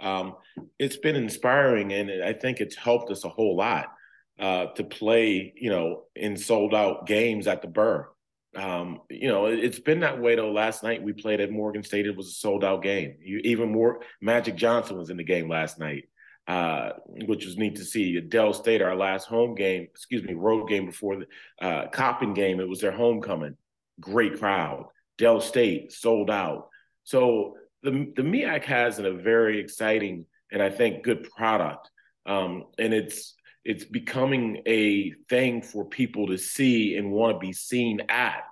Um, 0.00 0.34
it's 0.78 0.96
been 0.96 1.16
inspiring, 1.16 1.92
and 1.92 2.22
I 2.22 2.32
think 2.32 2.60
it's 2.60 2.76
helped 2.76 3.10
us 3.10 3.24
a 3.24 3.28
whole 3.28 3.56
lot 3.56 3.92
uh, 4.38 4.66
to 4.76 4.84
play, 4.84 5.52
you 5.56 5.70
know, 5.70 6.04
in 6.14 6.36
sold 6.36 6.74
out 6.74 7.06
games 7.06 7.46
at 7.46 7.62
the 7.62 7.68
Burr. 7.68 8.08
Um, 8.56 9.00
you 9.10 9.28
know, 9.28 9.46
it's 9.46 9.80
been 9.80 10.00
that 10.00 10.20
way 10.20 10.36
though. 10.36 10.52
Last 10.52 10.84
night 10.84 11.02
we 11.02 11.12
played 11.12 11.40
at 11.40 11.50
Morgan 11.50 11.82
State; 11.82 12.06
it 12.06 12.16
was 12.16 12.28
a 12.28 12.32
sold 12.32 12.64
out 12.64 12.82
game. 12.82 13.16
You, 13.20 13.38
even 13.44 13.72
more, 13.72 14.00
Magic 14.20 14.56
Johnson 14.56 14.96
was 14.96 15.10
in 15.10 15.16
the 15.16 15.24
game 15.24 15.48
last 15.48 15.78
night 15.78 16.04
uh, 16.46 16.90
which 17.06 17.46
was 17.46 17.56
neat 17.56 17.76
to 17.76 17.84
see. 17.84 18.20
Del 18.20 18.52
State, 18.52 18.82
our 18.82 18.96
last 18.96 19.26
home 19.26 19.54
game, 19.54 19.84
excuse 19.84 20.22
me, 20.22 20.34
road 20.34 20.68
game 20.68 20.86
before 20.86 21.16
the 21.16 21.26
uh, 21.66 21.88
Coppin 21.88 22.34
game, 22.34 22.60
it 22.60 22.68
was 22.68 22.80
their 22.80 22.92
homecoming. 22.92 23.56
Great 24.00 24.38
crowd. 24.38 24.86
Del 25.18 25.40
State 25.40 25.92
sold 25.92 26.30
out. 26.30 26.68
So 27.04 27.56
the 27.82 28.12
the 28.16 28.22
MEAC 28.22 28.64
has 28.64 28.98
a 28.98 29.12
very 29.12 29.60
exciting 29.60 30.26
and 30.52 30.62
I 30.62 30.70
think 30.70 31.02
good 31.02 31.28
product, 31.30 31.90
um, 32.26 32.64
and 32.78 32.94
it's 32.94 33.34
it's 33.64 33.84
becoming 33.84 34.62
a 34.66 35.12
thing 35.28 35.62
for 35.62 35.84
people 35.84 36.26
to 36.28 36.36
see 36.36 36.96
and 36.96 37.10
want 37.10 37.34
to 37.34 37.38
be 37.38 37.52
seen 37.52 38.02
at. 38.08 38.44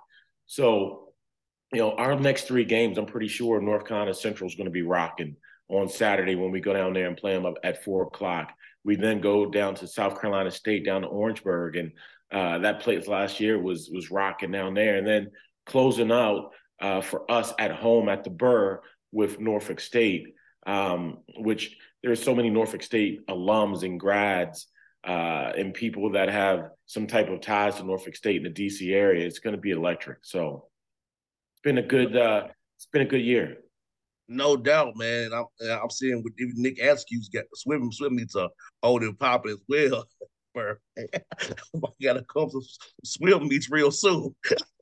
So, 0.47 1.13
you 1.71 1.79
know, 1.79 1.91
our 1.91 2.19
next 2.19 2.47
three 2.47 2.65
games, 2.65 2.97
I'm 2.97 3.05
pretty 3.05 3.27
sure 3.27 3.61
North 3.61 3.85
Carolina 3.85 4.13
Central 4.13 4.49
is 4.49 4.55
going 4.55 4.65
to 4.65 4.71
be 4.71 4.81
rocking 4.81 5.35
on 5.69 5.87
Saturday 5.87 6.35
when 6.35 6.51
we 6.51 6.59
go 6.59 6.73
down 6.73 6.93
there 6.93 7.07
and 7.07 7.15
play 7.15 7.33
them 7.33 7.53
at 7.63 7.83
four 7.83 8.03
o'clock. 8.03 8.51
We 8.83 8.95
then 8.95 9.21
go 9.21 9.45
down 9.45 9.75
to 9.75 9.87
South 9.87 10.19
Carolina 10.19 10.51
State, 10.51 10.83
down 10.83 11.03
to 11.03 11.07
Orangeburg, 11.07 11.77
and 11.77 11.91
uh, 12.31 12.57
that 12.59 12.81
place 12.81 13.07
last 13.07 13.39
year 13.39 13.59
was 13.59 13.89
was 13.93 14.11
rocking 14.11 14.51
down 14.51 14.73
there. 14.73 14.97
And 14.97 15.07
then 15.07 15.31
closing 15.65 16.11
out 16.11 16.51
uh, 16.81 17.01
for 17.01 17.29
us 17.31 17.53
at 17.59 17.71
home 17.71 18.09
at 18.09 18.23
the 18.23 18.29
Burr 18.29 18.81
with 19.11 19.39
Norfolk 19.39 19.79
State, 19.79 20.33
um, 20.65 21.19
which 21.37 21.77
there's 22.01 22.21
so 22.21 22.35
many 22.35 22.49
Norfolk 22.49 22.83
State 22.83 23.25
alums 23.27 23.83
and 23.83 23.99
grads 23.99 24.67
uh, 25.05 25.51
and 25.57 25.73
people 25.73 26.11
that 26.11 26.29
have 26.29 26.69
some 26.85 27.07
type 27.07 27.29
of 27.29 27.41
ties 27.41 27.75
to 27.75 27.83
Norfolk 27.83 28.15
State 28.15 28.37
in 28.37 28.43
the 28.43 28.49
DC 28.49 28.93
area. 28.93 29.25
It's 29.25 29.39
going 29.39 29.55
to 29.55 29.61
be 29.61 29.71
electric. 29.71 30.19
So 30.21 30.67
it's 31.53 31.61
been 31.61 31.77
a 31.77 31.83
good 31.83 32.15
uh, 32.15 32.47
it's 32.77 32.87
been 32.87 33.01
a 33.01 33.05
good 33.05 33.21
year. 33.21 33.57
No 34.27 34.55
doubt, 34.55 34.95
man. 34.95 35.31
I'm 35.33 35.45
I'm 35.69 35.89
seeing 35.89 36.23
with 36.23 36.33
Nick 36.37 36.79
Askew's 36.79 37.29
got 37.29 37.45
swim 37.53 37.91
swim 37.91 38.15
meets 38.15 38.35
are 38.35 38.49
old 38.81 39.03
and 39.03 39.19
popping 39.19 39.51
as 39.51 39.57
well. 39.67 40.05
I 40.55 40.71
gotta 42.01 42.23
come 42.31 42.49
to 42.49 42.61
swim 43.03 43.47
meets 43.47 43.71
real 43.71 43.91
soon. 43.91 44.35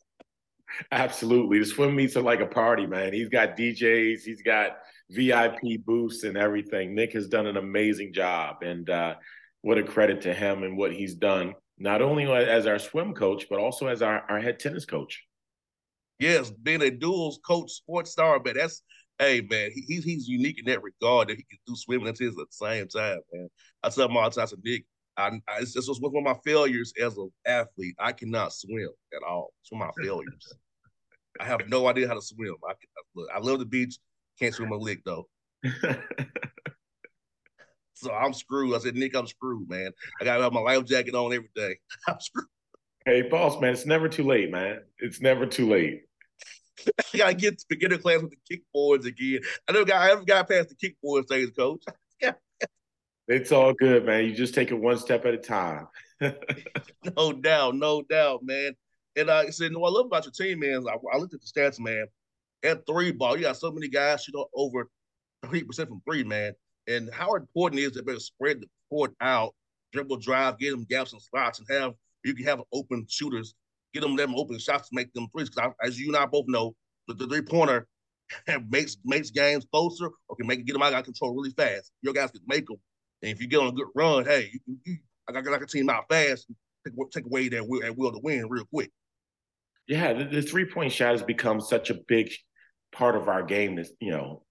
Absolutely. 0.92 1.60
The 1.60 1.66
swim 1.66 1.96
meets 1.96 2.16
are 2.16 2.22
like 2.22 2.40
a 2.40 2.46
party, 2.46 2.86
man. 2.86 3.14
He's 3.14 3.30
got 3.30 3.58
DJs, 3.58 4.22
he's 4.24 4.42
got 4.42 4.78
VIP 5.10 5.86
booths 5.86 6.24
and 6.24 6.38
everything. 6.38 6.96
Nick 6.96 7.14
has 7.14 7.28
done 7.28 7.48
an 7.48 7.58
amazing 7.58 8.14
job. 8.14 8.64
And 8.64 8.90
uh, 8.90 9.16
what 9.62 9.78
a 9.78 9.84
credit 9.84 10.22
to 10.22 10.34
him 10.34 10.64
and 10.64 10.78
what 10.78 10.94
he's 10.94 11.16
done, 11.16 11.54
not 11.78 12.02
only 12.02 12.26
as 12.32 12.66
our 12.66 12.80
swim 12.80 13.14
coach, 13.14 13.48
but 13.50 13.60
also 13.60 13.88
as 13.88 14.02
our, 14.02 14.24
our 14.30 14.40
head 14.40 14.60
tennis 14.60 14.86
coach. 14.86 15.24
Yes, 16.20 16.52
being 16.52 16.84
a 16.84 16.92
dual 16.92 17.36
coach 17.46 17.72
sports 17.72 18.12
star, 18.12 18.40
but 18.40 18.56
that's 18.56 18.84
hey 19.18 19.42
man, 19.50 19.72
he, 19.74 19.82
he's 19.88 20.04
he's 20.04 20.28
unique 20.28 20.60
in 20.60 20.66
that 20.66 20.84
regard 20.84 21.30
that 21.30 21.38
he 21.38 21.44
can 21.44 21.60
do 21.66 21.76
swimming 21.76 22.08
and 22.08 22.18
tennis 22.18 22.36
at 22.40 22.48
the 22.48 22.52
same 22.52 22.88
time, 22.88 23.20
man. 23.34 23.50
I 23.84 23.90
tell 23.90 24.08
him 24.08 24.18
all 24.18 24.30
the 24.30 24.36
time, 24.36 24.44
I 24.44 24.46
said, 24.46 24.60
Nick, 24.64 24.86
I, 25.18 25.32
I 25.48 25.60
this 25.62 25.88
was 25.88 26.00
one 26.00 26.16
of 26.16 26.24
my 26.24 26.40
failures 26.44 26.94
as 27.02 27.18
an 27.18 27.32
athlete. 27.46 27.96
I 28.00 28.12
cannot 28.12 28.54
swim 28.54 28.90
at 29.16 29.24
all. 29.28 29.54
It's 29.62 29.72
one 29.72 29.82
of 29.82 29.94
my 29.96 30.04
failures. 30.06 30.54
I 31.40 31.46
have 31.46 31.70
no 31.70 31.88
idea 31.88 32.08
how 32.08 32.14
to 32.16 32.22
swim. 32.22 32.56
I 32.68 32.74
look, 33.16 33.30
I 33.34 33.40
love 33.40 33.60
the 33.60 33.66
beach, 33.66 33.98
can't 34.40 34.54
swim 34.54 34.72
a 34.72 34.78
lick 34.78 35.04
though. 35.06 35.28
so 37.94 38.12
I'm 38.12 38.34
screwed. 38.34 38.76
I 38.76 38.80
said, 38.80 38.96
Nick, 38.96 39.16
I'm 39.16 39.28
screwed, 39.28 39.70
man. 39.70 39.92
I 40.20 40.26
gotta 40.26 40.44
have 40.44 40.54
my 40.54 40.60
life 40.62 40.86
jacket 40.86 41.16
on 41.16 41.34
every 41.34 41.50
day. 41.56 41.78
I'm 42.08 42.20
screwed. 42.20 42.48
Hey, 43.06 43.24
boss, 43.24 43.60
man, 43.60 43.74
it's 43.74 43.86
never 43.86 44.08
too 44.08 44.24
late, 44.24 44.52
man. 44.52 44.82
It's 45.00 45.22
never 45.22 45.46
too 45.46 45.70
late. 45.70 46.04
I 46.88 46.92
gotta 47.18 47.34
get 47.34 47.60
to 47.60 47.66
beginner 47.70 47.98
class 47.98 48.22
with 48.22 48.32
the 48.32 48.38
kickboards 48.76 49.06
again. 49.06 49.40
I 49.68 49.72
never 49.72 49.86
got 49.86 50.02
I 50.02 50.08
never 50.08 50.26
got 50.26 50.50
past 50.50 50.70
the 50.70 50.76
kickboard 50.76 51.26
stage, 51.26 51.56
coach. 51.56 51.84
It's 53.28 53.52
all 53.52 53.74
good, 53.74 54.06
man. 54.06 54.26
You 54.26 54.36
just 54.36 54.54
take 54.54 54.72
it 54.72 54.80
one 54.80 54.98
step 54.98 55.26
at 55.26 55.34
a 55.34 55.38
time. 55.38 55.88
no 56.20 57.32
doubt, 57.32 57.76
no 57.76 58.02
doubt, 58.02 58.44
man. 58.44 58.74
And 59.16 59.30
I 59.30 59.50
said, 59.50 59.72
no, 59.72 59.84
I 59.84 59.90
love 59.90 60.06
about 60.06 60.26
your 60.26 60.32
team, 60.32 60.60
man. 60.60 60.84
I, 60.88 60.96
I 61.14 61.18
looked 61.18 61.34
at 61.34 61.42
the 61.42 61.48
stats, 61.48 61.80
man. 61.80 62.06
At 62.64 62.86
three 62.86 63.12
ball, 63.12 63.36
you 63.36 63.44
got 63.44 63.58
so 63.58 63.72
many 63.72 63.88
guys 63.88 64.24
shoot 64.24 64.36
over 64.54 64.90
30% 65.46 65.88
from 65.88 66.02
three, 66.06 66.24
man. 66.24 66.54
And 66.88 67.10
how 67.12 67.36
important 67.36 67.82
is 67.82 67.98
it 67.98 68.06
to 68.08 68.20
spread 68.20 68.62
the 68.62 68.68
court 68.90 69.14
out, 69.22 69.54
dribble 69.92 70.18
drive, 70.18 70.60
get 70.60 70.72
them 70.72 70.86
gaps 70.90 71.14
and 71.14 71.22
slots, 71.22 71.60
and 71.60 71.68
have 71.70 71.94
you 72.24 72.36
can 72.36 72.46
have 72.46 72.62
open 72.72 73.06
shooters 73.10 73.56
get 73.94 74.02
them 74.02 74.16
them 74.16 74.36
open 74.36 74.58
shots 74.58 74.90
to 74.90 74.96
make 74.96 75.14
them 75.14 75.28
threes. 75.32 75.50
Because 75.50 75.74
as 75.84 76.00
you 76.00 76.08
and 76.08 76.18
I 76.18 76.26
both 76.26 76.46
know, 76.48 76.76
the, 77.08 77.14
the 77.14 77.28
three 77.28 77.42
pointer 77.42 77.88
makes 78.70 78.98
makes 79.04 79.32
games 79.32 79.66
closer 79.72 80.10
or 80.28 80.36
can 80.36 80.48
make 80.48 80.60
it 80.60 80.66
get 80.66 80.74
them 80.74 80.82
out 80.82 80.94
of 80.94 81.04
control 81.04 81.34
really 81.34 81.52
fast. 81.52 81.92
Your 82.02 82.14
guys 82.14 82.32
can 82.32 82.42
make 82.48 82.68
them, 82.68 82.78
and 83.22 83.32
if 83.32 83.42
you 83.42 83.48
get 83.48 83.60
on 83.60 83.68
a 83.68 83.72
good 83.72 83.88
run, 83.96 84.26
hey, 84.26 84.50
you, 84.54 84.78
you, 84.86 84.98
I 85.28 85.34
got 85.34 85.46
like 85.46 85.62
a 85.62 85.66
team 85.66 85.90
out 85.90 86.06
fast, 86.10 86.48
take, 86.86 86.94
take 87.12 87.26
away 87.26 87.50
that 87.50 87.68
will 87.68 87.84
and 87.84 87.96
will 87.98 88.12
to 88.12 88.20
win 88.20 88.48
real 88.50 88.66
quick. 88.66 88.92
Yeah, 89.88 90.14
the, 90.14 90.26
the 90.26 90.42
three 90.42 90.66
point 90.66 90.92
shot 90.92 91.12
has 91.12 91.24
become 91.24 91.60
such 91.60 91.90
a 91.90 91.96
big 92.08 92.32
part 92.92 93.16
of 93.16 93.28
our 93.28 93.44
game. 93.44 93.76
This 93.76 93.92
you 94.00 94.12
know 94.12 94.44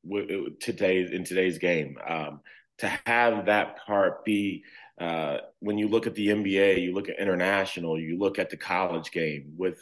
today 0.61 1.09
in 1.11 1.25
today's 1.25 1.59
game. 1.59 1.97
Um, 2.07 2.41
to 2.79 2.89
have 3.05 3.47
that 3.47 3.77
part 3.87 4.25
be 4.25 4.65
uh, 5.01 5.39
when 5.61 5.77
you 5.77 5.89
look 5.89 6.07
at 6.07 6.15
the 6.15 6.29
NBA, 6.29 6.83
you 6.83 6.95
look 6.95 7.09
at 7.09 7.19
international, 7.19 8.01
you 8.01 8.19
look 8.19 8.39
at 8.39 8.49
the 8.51 8.57
college 8.57 9.11
game 9.11 9.53
with 9.57 9.79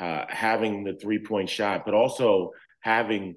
uh, 0.00 0.24
having 0.28 0.84
the 0.84 0.94
three 0.94 1.18
point 1.18 1.48
shot, 1.48 1.84
but 1.84 1.94
also 1.94 2.50
having 2.80 3.36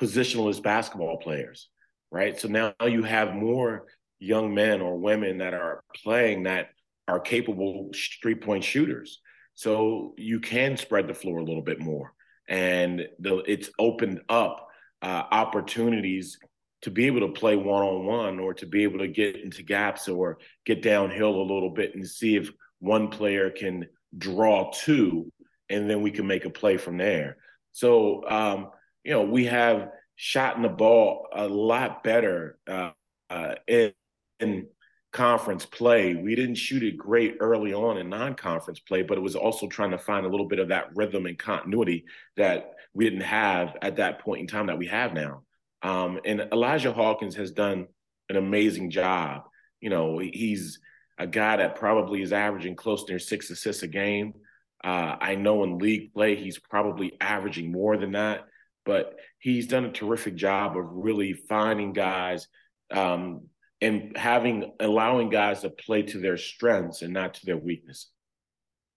positionless 0.00 0.62
basketball 0.62 1.18
players, 1.18 1.68
right? 2.10 2.38
So 2.38 2.48
now 2.48 2.74
you 2.86 3.02
have 3.02 3.34
more 3.34 3.86
young 4.18 4.54
men 4.54 4.80
or 4.80 4.96
women 4.96 5.38
that 5.38 5.54
are 5.54 5.82
playing 6.02 6.44
that 6.44 6.68
are 7.06 7.20
capable 7.20 7.90
three 8.22 8.34
point 8.34 8.64
shooters. 8.64 9.20
So 9.54 10.14
you 10.16 10.40
can 10.40 10.76
spread 10.76 11.08
the 11.08 11.14
floor 11.14 11.38
a 11.38 11.44
little 11.44 11.62
bit 11.62 11.80
more. 11.80 12.12
And 12.48 13.08
the, 13.18 13.38
it's 13.46 13.70
opened 13.78 14.20
up 14.28 14.68
uh, 15.00 15.22
opportunities 15.30 16.38
to 16.82 16.90
be 16.90 17.06
able 17.06 17.20
to 17.20 17.28
play 17.28 17.56
one 17.56 17.82
on 17.82 18.04
one 18.04 18.38
or 18.38 18.52
to 18.54 18.66
be 18.66 18.82
able 18.82 18.98
to 18.98 19.08
get 19.08 19.36
into 19.36 19.62
gaps 19.62 20.08
or 20.08 20.38
get 20.66 20.82
downhill 20.82 21.34
a 21.34 21.50
little 21.50 21.70
bit 21.70 21.94
and 21.94 22.06
see 22.06 22.36
if 22.36 22.50
one 22.80 23.08
player 23.08 23.48
can 23.48 23.86
draw 24.18 24.70
two 24.70 25.32
and 25.70 25.88
then 25.88 26.02
we 26.02 26.10
can 26.10 26.26
make 26.26 26.44
a 26.44 26.50
play 26.50 26.76
from 26.76 26.98
there. 26.98 27.38
So, 27.72 28.28
um, 28.28 28.70
you 29.02 29.12
know, 29.12 29.22
we 29.22 29.46
have 29.46 29.88
shot 30.16 30.56
in 30.56 30.62
the 30.62 30.68
ball 30.68 31.26
a 31.34 31.48
lot 31.48 32.04
better 32.04 32.58
uh, 32.66 32.90
uh, 33.30 33.54
in, 33.66 33.92
in 34.40 34.66
conference 35.14 35.64
play. 35.64 36.14
We 36.16 36.34
didn't 36.34 36.56
shoot 36.56 36.82
it 36.82 36.98
great 36.98 37.36
early 37.40 37.72
on 37.72 37.96
in 37.98 38.10
non-conference 38.10 38.80
play, 38.80 39.02
but 39.02 39.16
it 39.16 39.20
was 39.22 39.36
also 39.36 39.68
trying 39.68 39.92
to 39.92 39.98
find 39.98 40.26
a 40.26 40.28
little 40.28 40.48
bit 40.48 40.58
of 40.58 40.68
that 40.68 40.94
rhythm 40.94 41.24
and 41.26 41.38
continuity 41.38 42.04
that 42.36 42.74
we 42.92 43.04
didn't 43.04 43.22
have 43.22 43.76
at 43.80 43.96
that 43.96 44.18
point 44.18 44.40
in 44.40 44.46
time 44.48 44.66
that 44.66 44.76
we 44.76 44.88
have 44.88 45.14
now. 45.14 45.42
Um, 45.82 46.18
and 46.24 46.48
Elijah 46.52 46.92
Hawkins 46.92 47.36
has 47.36 47.52
done 47.52 47.86
an 48.28 48.36
amazing 48.36 48.90
job. 48.90 49.44
You 49.80 49.90
know, 49.90 50.18
he's 50.18 50.80
a 51.16 51.26
guy 51.28 51.58
that 51.58 51.76
probably 51.76 52.20
is 52.20 52.32
averaging 52.32 52.74
close 52.74 53.04
to 53.04 53.18
six 53.20 53.50
assists 53.50 53.84
a 53.84 53.88
game. 53.88 54.34
Uh, 54.82 55.16
I 55.20 55.36
know 55.36 55.62
in 55.62 55.78
league 55.78 56.12
play, 56.12 56.34
he's 56.34 56.58
probably 56.58 57.12
averaging 57.20 57.70
more 57.70 57.96
than 57.96 58.12
that. 58.12 58.46
but 58.84 59.16
he's 59.38 59.66
done 59.66 59.84
a 59.84 59.92
terrific 59.92 60.34
job 60.34 60.76
of 60.76 60.84
really 60.90 61.32
finding 61.32 61.92
guys 61.92 62.48
um, 62.90 63.42
and 63.84 64.16
having 64.16 64.72
allowing 64.80 65.28
guys 65.28 65.60
to 65.60 65.68
play 65.68 66.02
to 66.02 66.18
their 66.18 66.38
strengths 66.38 67.02
and 67.02 67.12
not 67.12 67.34
to 67.34 67.46
their 67.46 67.58
weaknesses. 67.58 68.10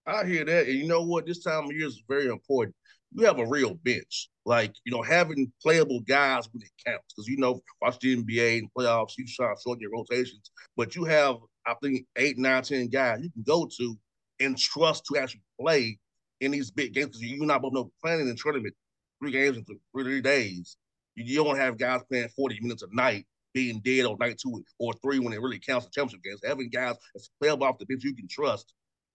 I 0.05 0.25
hear 0.25 0.45
that, 0.45 0.67
and 0.67 0.77
you 0.77 0.87
know 0.87 1.03
what? 1.03 1.25
This 1.25 1.43
time 1.43 1.65
of 1.65 1.73
year 1.73 1.87
is 1.87 2.01
very 2.07 2.27
important. 2.27 2.73
You 3.11 3.25
have 3.25 3.39
a 3.39 3.45
real 3.45 3.73
bench, 3.73 4.29
like 4.45 4.73
you 4.85 4.93
know, 4.93 5.01
having 5.01 5.51
playable 5.61 5.99
guys 6.01 6.47
when 6.53 6.63
it 6.63 6.71
counts. 6.85 7.13
Because 7.13 7.27
you 7.27 7.37
know, 7.37 7.59
watch 7.81 7.99
the 7.99 8.15
NBA 8.15 8.59
and 8.59 8.69
playoffs, 8.77 9.17
you 9.17 9.25
try 9.27 9.53
to 9.53 9.59
shorten 9.61 9.81
your 9.81 9.91
rotations, 9.91 10.51
but 10.77 10.95
you 10.95 11.03
have, 11.03 11.35
I 11.65 11.73
think, 11.83 12.05
eight, 12.15 12.37
nine, 12.37 12.63
ten 12.63 12.87
guys 12.87 13.19
you 13.21 13.29
can 13.31 13.43
go 13.43 13.69
to 13.77 13.97
and 14.39 14.57
trust 14.57 15.03
to 15.07 15.19
actually 15.19 15.41
play 15.59 15.99
in 16.39 16.51
these 16.51 16.71
big 16.71 16.93
games. 16.93 17.07
Because 17.07 17.23
you're 17.23 17.45
not 17.45 17.61
both 17.61 17.73
know 17.73 17.91
playing 18.01 18.21
in 18.21 18.29
the 18.29 18.35
tournament 18.35 18.73
three 19.21 19.31
games 19.31 19.57
in 19.57 19.65
three 19.93 20.21
days. 20.21 20.77
You, 21.15 21.25
you 21.25 21.43
don't 21.43 21.57
have 21.57 21.77
guys 21.77 22.01
playing 22.09 22.29
40 22.29 22.59
minutes 22.61 22.83
a 22.83 22.95
night 22.95 23.25
being 23.57 23.79
dead 23.79 24.05
on 24.05 24.15
night 24.19 24.37
two 24.37 24.63
or 24.77 24.93
three 25.01 25.17
when 25.17 25.33
it 25.33 25.41
really 25.41 25.57
counts 25.57 25.87
in 25.87 25.91
championship 25.91 26.23
games. 26.23 26.41
Having 26.45 26.69
guys 26.69 26.95
that's 27.15 27.31
playable 27.41 27.65
off 27.65 27.79
the 27.79 27.87
bench 27.87 28.03
you 28.03 28.13
can 28.13 28.27
trust, 28.27 28.71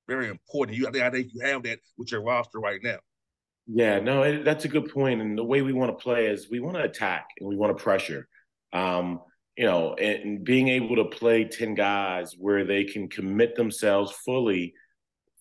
very 0.09 0.27
important. 0.27 0.77
You, 0.77 0.89
I 0.89 1.11
think 1.11 1.29
you 1.33 1.47
have 1.47 1.63
that 1.63 1.79
with 1.97 2.11
your 2.11 2.25
roster 2.25 2.59
right 2.59 2.81
now. 2.83 2.99
Yeah, 3.69 4.01
no, 4.01 4.25
it, 4.25 4.45
that's 4.45 4.65
a 4.65 4.69
good 4.69 4.91
point. 4.91 5.21
And 5.21 5.39
the 5.39 5.45
way 5.45 5.63
we 5.63 5.73
want 5.73 5.97
to 5.97 6.03
play 6.03 6.27
is 6.27 6.51
we 6.51 6.59
want 6.59 6.77
to 6.77 6.83
attack 6.83 7.29
and 7.39 7.49
we 7.49 7.55
want 7.55 7.77
to 7.77 7.81
pressure. 7.81 8.27
Um, 8.73 9.21
you 9.57 9.67
know, 9.67 9.95
and 9.95 10.43
being 10.43 10.67
able 10.67 10.97
to 10.97 11.05
play 11.05 11.45
10 11.45 11.77
guys 11.77 12.35
where 12.37 12.65
they 12.65 12.83
can 12.83 13.09
commit 13.09 13.55
themselves 13.55 14.11
fully 14.25 14.75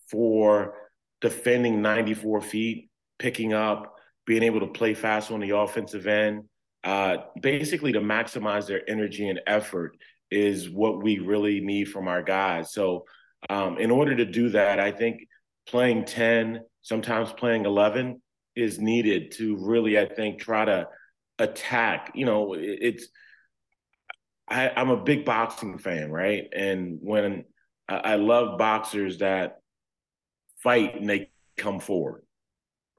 for 0.08 0.74
defending 1.20 1.82
94 1.82 2.40
feet, 2.42 2.88
picking 3.18 3.52
up, 3.52 3.96
being 4.26 4.44
able 4.44 4.60
to 4.60 4.68
play 4.68 4.94
fast 4.94 5.32
on 5.32 5.40
the 5.40 5.50
offensive 5.50 6.06
end, 6.06 6.44
uh, 6.84 7.18
basically 7.40 7.92
to 7.92 8.00
maximize 8.00 8.66
their 8.66 8.88
energy 8.90 9.28
and 9.28 9.40
effort 9.46 9.96
is 10.30 10.68
what 10.68 11.02
we 11.02 11.18
really 11.18 11.60
need 11.60 11.84
from 11.84 12.08
our 12.08 12.22
guys. 12.22 12.72
So, 12.72 13.04
um, 13.50 13.78
in 13.78 13.90
order 13.90 14.16
to 14.16 14.24
do 14.24 14.50
that, 14.50 14.80
I 14.80 14.92
think 14.92 15.26
playing 15.66 16.04
10, 16.04 16.60
sometimes 16.82 17.32
playing 17.32 17.66
11 17.66 18.22
is 18.54 18.78
needed 18.78 19.32
to 19.32 19.56
really, 19.56 19.98
I 19.98 20.06
think, 20.06 20.40
try 20.40 20.64
to 20.64 20.88
attack. 21.38 22.12
You 22.14 22.26
know, 22.26 22.54
it, 22.54 22.78
it's, 22.80 23.08
I, 24.48 24.80
am 24.80 24.90
a 24.90 25.02
big 25.02 25.24
boxing 25.24 25.78
fan, 25.78 26.10
right? 26.10 26.48
And 26.54 26.98
when 27.00 27.44
I, 27.88 27.96
I 27.96 28.14
love 28.16 28.58
boxers 28.58 29.18
that 29.18 29.58
fight 30.62 30.96
and 31.00 31.08
they 31.08 31.30
come 31.56 31.80
forward 31.80 32.22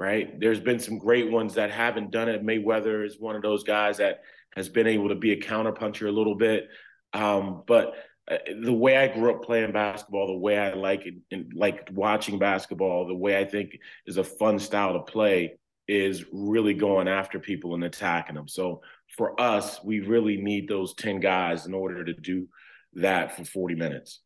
right? 0.04 0.38
There's 0.38 0.60
been 0.60 0.80
some 0.80 0.98
great 0.98 1.32
ones 1.32 1.54
that 1.54 1.72
haven't 1.72 2.12
done 2.12 2.28
it. 2.28 2.46
Mayweather 2.46 3.06
is 3.06 3.18
one 3.18 3.38
of 3.38 3.42
those 3.42 3.64
guys 3.64 3.98
that 3.98 4.20
has 4.54 4.68
been 4.68 4.86
able 4.86 5.08
to 5.08 5.16
be 5.16 5.32
a 5.32 5.40
counterpuncher 5.40 6.10
a 6.10 6.12
little 6.12 6.36
bit. 6.36 6.68
Um, 7.14 7.64
but 7.66 7.94
uh, 8.30 8.36
the 8.62 8.74
way 8.74 8.98
I 8.98 9.08
grew 9.08 9.34
up 9.34 9.44
playing 9.44 9.72
basketball, 9.72 10.28
the 10.28 10.38
way 10.38 10.58
I 10.58 10.74
like 10.74 11.06
it 11.06 11.16
and 11.32 11.54
like 11.56 11.88
watching 11.94 12.38
basketball, 12.38 13.08
the 13.08 13.16
way 13.16 13.40
I 13.40 13.46
think 13.46 13.78
is 14.06 14.18
a 14.18 14.26
fun 14.26 14.60
style 14.60 14.92
to 14.92 15.00
play 15.00 15.54
is 15.88 16.26
really 16.34 16.74
going 16.74 17.08
after 17.08 17.40
people 17.40 17.74
and 17.74 17.86
attacking 17.86 18.36
them. 18.36 18.50
So 18.50 18.82
for 19.16 19.40
us, 19.40 19.82
we 19.86 20.02
really 20.02 20.36
need 20.36 20.68
those 20.68 20.94
10 20.96 21.22
guys 21.22 21.66
in 21.66 21.74
order 21.74 22.04
to 22.04 22.14
do 22.14 22.50
that 22.96 23.38
for 23.38 23.46
40 23.46 23.76
minutes. 23.76 24.20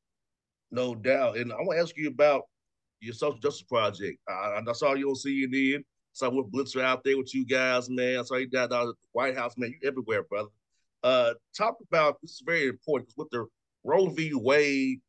No 0.72 0.96
doubt. 0.96 1.38
And 1.38 1.54
I 1.54 1.58
want 1.58 1.78
to 1.78 1.84
ask 1.84 1.96
you 1.96 2.08
about 2.08 2.46
your 3.00 3.14
social 3.14 3.40
justice 3.40 3.64
project. 3.64 4.20
I, 4.28 4.60
I 4.66 4.74
saw 4.74 4.94
you 4.94 5.10
on 5.10 5.16
CNN. 5.16 5.84
Saw 6.14 6.30
with 6.30 6.52
Blitzer 6.52 6.82
out 6.82 7.04
there 7.04 7.18
with 7.18 7.34
you 7.36 7.46
guys, 7.46 7.90
man. 7.90 8.20
I 8.20 8.24
saw 8.24 8.36
you 8.38 8.48
down 8.48 8.64
at 8.64 8.70
the 8.72 8.94
White 9.12 9.38
House, 9.38 9.54
man. 9.56 9.74
You 9.80 9.88
everywhere, 9.88 10.24
brother. 10.24 10.50
Uh, 11.04 11.34
talk 11.56 11.78
about 11.88 12.20
this 12.22 12.32
is 12.32 12.44
very 12.44 12.68
important 12.68 13.14
with 13.18 13.30
the 13.30 13.46
Roe 13.84 14.08
v. 14.08 14.32
Wade 14.34 15.00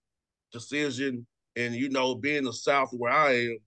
decision, 0.52 1.26
and 1.56 1.74
you 1.74 1.88
know, 1.88 2.14
being 2.14 2.44
the 2.44 2.52
South 2.52 2.90
where 2.92 3.12
I 3.12 3.32
am, 3.32 3.58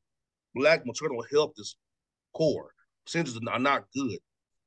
black 0.54 0.86
maternal 0.86 1.24
health 1.32 1.54
is 1.58 1.76
core. 2.34 2.72
Percentages 3.06 3.40
are 3.50 3.60
not 3.60 3.86
good. 3.96 4.20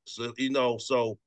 So 0.05 0.33
you 0.37 0.49
know, 0.49 0.77
so 0.77 1.17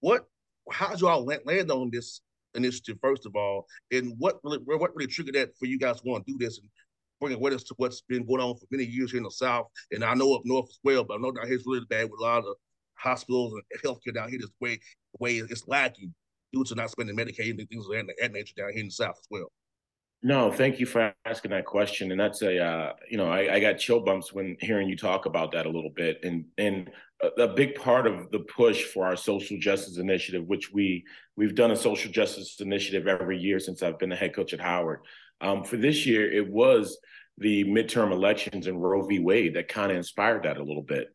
what? 0.00 0.26
How 0.70 0.90
did 0.90 1.00
y'all 1.00 1.24
land 1.24 1.70
on 1.70 1.90
this 1.90 2.20
initiative 2.54 2.98
first 3.00 3.26
of 3.26 3.34
all, 3.36 3.66
and 3.90 4.14
what 4.18 4.38
really 4.44 4.58
what 4.58 4.94
really 4.94 5.10
triggered 5.10 5.34
that 5.34 5.56
for 5.58 5.66
you 5.66 5.78
guys 5.78 6.00
to 6.00 6.08
want 6.08 6.26
to 6.26 6.32
do 6.32 6.38
this, 6.38 6.58
and 6.58 6.68
bring 7.20 7.34
awareness 7.34 7.64
to 7.64 7.74
what's 7.76 8.00
been 8.02 8.26
going 8.26 8.40
on 8.40 8.56
for 8.56 8.66
many 8.70 8.84
years 8.84 9.10
here 9.10 9.18
in 9.18 9.24
the 9.24 9.30
South, 9.30 9.66
and 9.92 10.04
I 10.04 10.14
know 10.14 10.34
up 10.34 10.42
north 10.44 10.70
as 10.70 10.78
well. 10.82 11.04
But 11.04 11.14
I 11.14 11.16
know 11.18 11.32
down 11.32 11.46
here 11.46 11.56
it's 11.56 11.66
really 11.66 11.86
bad 11.88 12.04
with 12.10 12.20
a 12.20 12.22
lot 12.22 12.38
of 12.38 12.54
hospitals 12.94 13.52
and 13.52 13.82
healthcare 13.82 14.14
down 14.14 14.30
here. 14.30 14.38
This 14.40 14.50
way, 14.60 14.80
way 15.18 15.36
it's 15.36 15.68
lacking 15.68 16.14
due 16.52 16.64
to 16.64 16.74
not 16.74 16.90
spending 16.90 17.16
Medicaid 17.16 17.58
and 17.58 17.68
things 17.68 17.86
of 17.86 17.92
that 17.92 18.32
nature 18.32 18.54
down 18.56 18.72
here 18.72 18.80
in 18.80 18.86
the 18.86 18.92
South 18.92 19.16
as 19.18 19.26
well. 19.30 19.50
No, 20.22 20.52
thank 20.52 20.78
you 20.78 20.84
for 20.84 21.14
asking 21.24 21.52
that 21.52 21.64
question. 21.64 22.10
And 22.10 22.20
that's 22.20 22.42
a, 22.42 22.62
uh, 22.62 22.92
you 23.08 23.16
know, 23.16 23.30
I, 23.30 23.54
I, 23.54 23.60
got 23.60 23.78
chill 23.78 24.00
bumps 24.00 24.34
when 24.34 24.54
hearing 24.60 24.86
you 24.86 24.94
talk 24.94 25.24
about 25.24 25.50
that 25.52 25.64
a 25.64 25.70
little 25.70 25.92
bit. 25.96 26.20
And 26.22 26.44
and 26.58 26.90
a, 27.22 27.44
a, 27.44 27.48
big 27.48 27.74
part 27.74 28.06
of 28.06 28.30
the 28.30 28.40
push 28.40 28.84
for 28.84 29.06
our 29.06 29.16
social 29.16 29.58
justice 29.58 29.96
initiative, 29.96 30.46
which 30.46 30.70
we 30.74 31.06
we've 31.36 31.54
done 31.54 31.70
a 31.70 31.76
social 31.76 32.12
justice 32.12 32.60
initiative 32.60 33.08
every 33.08 33.38
year 33.38 33.58
since 33.58 33.82
I've 33.82 33.98
been 33.98 34.10
the 34.10 34.16
head 34.16 34.34
coach 34.34 34.52
at 34.52 34.60
Howard. 34.60 35.00
Um, 35.40 35.64
for 35.64 35.76
this 35.76 36.06
year, 36.06 36.30
it 36.30 36.50
was 36.50 36.98
the 37.38 37.64
midterm 37.64 38.12
elections 38.12 38.66
and 38.66 38.80
Roe 38.80 39.06
v. 39.06 39.18
Wade 39.18 39.54
that 39.54 39.68
kind 39.68 39.90
of 39.90 39.96
inspired 39.96 40.44
that 40.44 40.58
a 40.58 40.62
little 40.62 40.82
bit. 40.82 41.08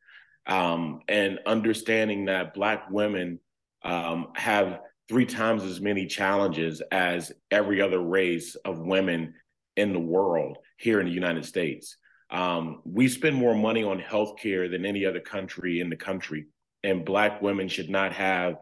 Um, 0.48 1.02
and 1.08 1.40
understanding 1.46 2.26
that 2.26 2.54
Black 2.54 2.90
women 2.90 3.40
um, 3.84 4.28
have 4.36 4.80
three 5.08 5.26
times 5.26 5.64
as 5.64 5.80
many 5.80 6.08
challenges 6.08 6.82
as 6.92 7.32
every 7.52 7.82
other 7.82 8.00
race 8.00 8.56
of 8.56 8.80
women 8.80 9.36
in 9.76 9.94
the 9.94 10.00
world 10.00 10.58
here 10.78 11.00
in 11.00 11.06
the 11.06 11.12
United 11.12 11.46
States. 11.46 11.98
Um, 12.32 12.82
we 12.86 13.08
spend 13.08 13.36
more 13.36 13.56
money 13.56 13.84
on 13.84 14.00
healthcare 14.00 14.70
than 14.70 14.86
any 14.86 15.06
other 15.06 15.20
country 15.20 15.80
in 15.80 15.90
the 15.90 15.96
country, 15.96 16.48
and 16.84 17.06
Black 17.06 17.42
women 17.42 17.68
should 17.68 17.90
not 17.90 18.14
have 18.14 18.56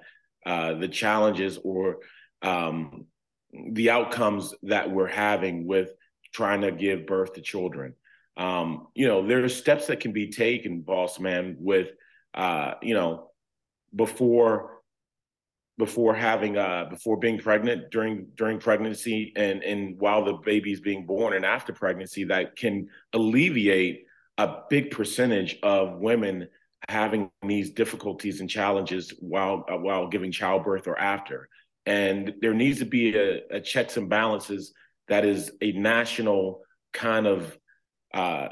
uh, 0.45 0.73
the 0.73 0.89
challenges 0.89 1.57
or 1.63 1.99
um, 2.41 3.05
the 3.71 3.89
outcomes 3.89 4.53
that 4.63 4.89
we're 4.91 5.07
having 5.07 5.65
with 5.65 5.91
trying 6.33 6.61
to 6.61 6.71
give 6.71 7.05
birth 7.05 7.33
to 7.33 7.41
children. 7.41 7.93
Um, 8.35 8.87
you 8.95 9.07
know, 9.07 9.25
there's 9.25 9.55
steps 9.55 9.87
that 9.87 9.99
can 9.99 10.11
be 10.11 10.31
taken, 10.31 10.81
boss 10.81 11.19
man, 11.19 11.55
with 11.59 11.89
uh, 12.33 12.73
you 12.81 12.95
know, 12.95 13.29
before 13.95 14.71
before 15.77 16.13
having 16.13 16.55
uh 16.57 16.85
before 16.89 17.17
being 17.17 17.39
pregnant 17.39 17.89
during 17.89 18.27
during 18.35 18.59
pregnancy 18.59 19.33
and 19.35 19.63
and 19.63 19.99
while 19.99 20.23
the 20.23 20.33
baby's 20.45 20.79
being 20.79 21.05
born 21.05 21.33
and 21.33 21.43
after 21.43 21.73
pregnancy 21.73 22.23
that 22.23 22.55
can 22.55 22.87
alleviate 23.13 24.05
a 24.37 24.57
big 24.69 24.91
percentage 24.91 25.57
of 25.63 25.97
women 25.97 26.47
having 26.89 27.29
these 27.41 27.71
difficulties 27.71 28.39
and 28.39 28.49
challenges 28.49 29.13
while 29.19 29.65
uh, 29.71 29.77
while 29.77 30.07
giving 30.07 30.31
childbirth 30.31 30.87
or 30.87 30.99
after 30.99 31.49
and 31.85 32.33
there 32.41 32.53
needs 32.53 32.79
to 32.79 32.85
be 32.85 33.15
a, 33.15 33.41
a 33.51 33.59
checks 33.59 33.97
and 33.97 34.09
balances 34.09 34.73
that 35.07 35.25
is 35.25 35.51
a 35.61 35.71
national 35.73 36.61
kind 36.93 37.27
of 37.27 37.57
uh, 38.13 38.49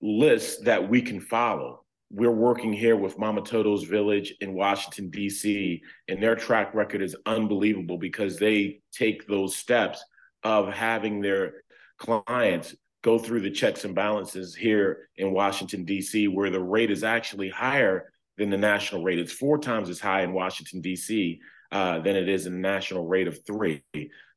list 0.00 0.64
that 0.64 0.88
we 0.88 1.02
can 1.02 1.20
follow. 1.20 1.84
We're 2.12 2.30
working 2.30 2.72
here 2.72 2.96
with 2.96 3.18
Mamatoto's 3.18 3.84
Village 3.84 4.34
in 4.40 4.54
Washington, 4.54 5.10
D.C., 5.10 5.82
and 6.08 6.22
their 6.22 6.34
track 6.34 6.74
record 6.74 7.02
is 7.02 7.16
unbelievable 7.24 7.98
because 7.98 8.36
they 8.36 8.80
take 8.92 9.26
those 9.26 9.56
steps 9.56 10.04
of 10.42 10.72
having 10.72 11.20
their 11.20 11.62
clients 11.98 12.74
go 13.02 13.18
through 13.18 13.40
the 13.40 13.50
checks 13.50 13.84
and 13.84 13.94
balances 13.94 14.54
here 14.54 15.08
in 15.16 15.32
Washington, 15.32 15.84
D.C., 15.84 16.28
where 16.28 16.50
the 16.50 16.62
rate 16.62 16.90
is 16.90 17.04
actually 17.04 17.48
higher 17.48 18.12
than 18.36 18.50
the 18.50 18.58
national 18.58 19.02
rate. 19.04 19.18
It's 19.18 19.32
four 19.32 19.58
times 19.58 19.88
as 19.88 20.00
high 20.00 20.22
in 20.22 20.32
Washington, 20.32 20.80
D.C. 20.80 21.40
Uh, 21.72 22.00
than 22.00 22.16
it 22.16 22.28
is 22.28 22.46
in 22.46 22.52
the 22.54 22.58
national 22.58 23.06
rate 23.06 23.28
of 23.28 23.46
three. 23.46 23.80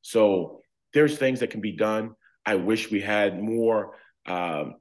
So 0.04 0.62
there's 0.94 1.18
things 1.18 1.40
that 1.40 1.50
can 1.50 1.62
be 1.62 1.72
done. 1.72 2.12
I 2.46 2.56
wish 2.56 2.92
we 2.92 3.02
had 3.02 3.42
more 3.42 3.96
um, 4.28 4.76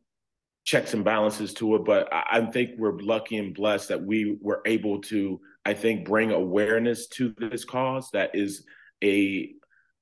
checks 0.63 0.93
and 0.93 1.03
balances 1.03 1.55
to 1.55 1.77
it, 1.77 1.85
but 1.87 2.13
I, 2.13 2.25
I, 2.31 2.47
think 2.51 2.73
we're 2.77 2.99
lucky 2.99 3.39
and 3.39 3.55
blessed 3.55 3.89
that 3.89 4.05
we 4.05 4.37
were 4.41 4.61
able 4.67 5.01
to, 5.03 5.41
I 5.65 5.73
think, 5.73 6.07
bring 6.07 6.31
awareness 6.31 7.09
to 7.09 7.35
this 7.39 7.65
cause 7.65 8.11
that 8.13 8.33
is 8.35 8.67
a 9.03 9.55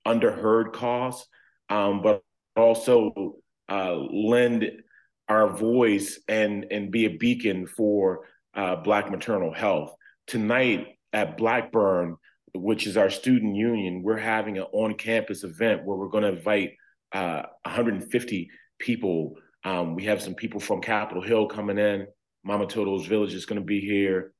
underheard 0.05 0.73
cause, 0.73 1.25
um, 1.69 2.03
but 2.03 2.23
also 2.57 3.37
uh, 3.69 3.95
lend 3.95 4.71
our 5.29 5.49
voice 5.49 6.19
and 6.27 6.67
and 6.73 6.91
be 6.91 7.05
a 7.07 7.17
beacon 7.17 7.67
for 7.67 8.27
uh, 8.55 8.75
Black 8.75 9.09
maternal 9.09 9.53
health. 9.55 9.95
Tonight 10.27 10.99
at 11.13 11.37
Blackburn, 11.37 12.17
which 12.55 12.87
is 12.87 12.97
our 12.97 13.11
student 13.11 13.57
union, 13.57 14.03
we're 14.03 14.17
having 14.17 14.59
an 14.59 14.67
on-campus 14.73 15.45
event 15.45 15.85
where 15.85 15.97
we're 15.97 16.09
going 16.09 16.25
to 16.25 16.37
invite 16.39 16.73
uh, 17.13 17.43
150 17.65 18.51
people. 18.79 19.35
Um, 19.65 19.95
we 19.95 20.05
have 20.05 20.23
some 20.23 20.35
people 20.35 20.61
from 20.61 20.81
Capitol 20.81 21.23
Hill 21.23 21.47
coming 21.49 21.79
in. 21.79 22.07
Mamatoto's 22.45 23.07
Village 23.07 23.35
is 23.35 23.47
going 23.47 23.61
to 23.61 23.67
be 23.67 23.81
here. 23.81 24.33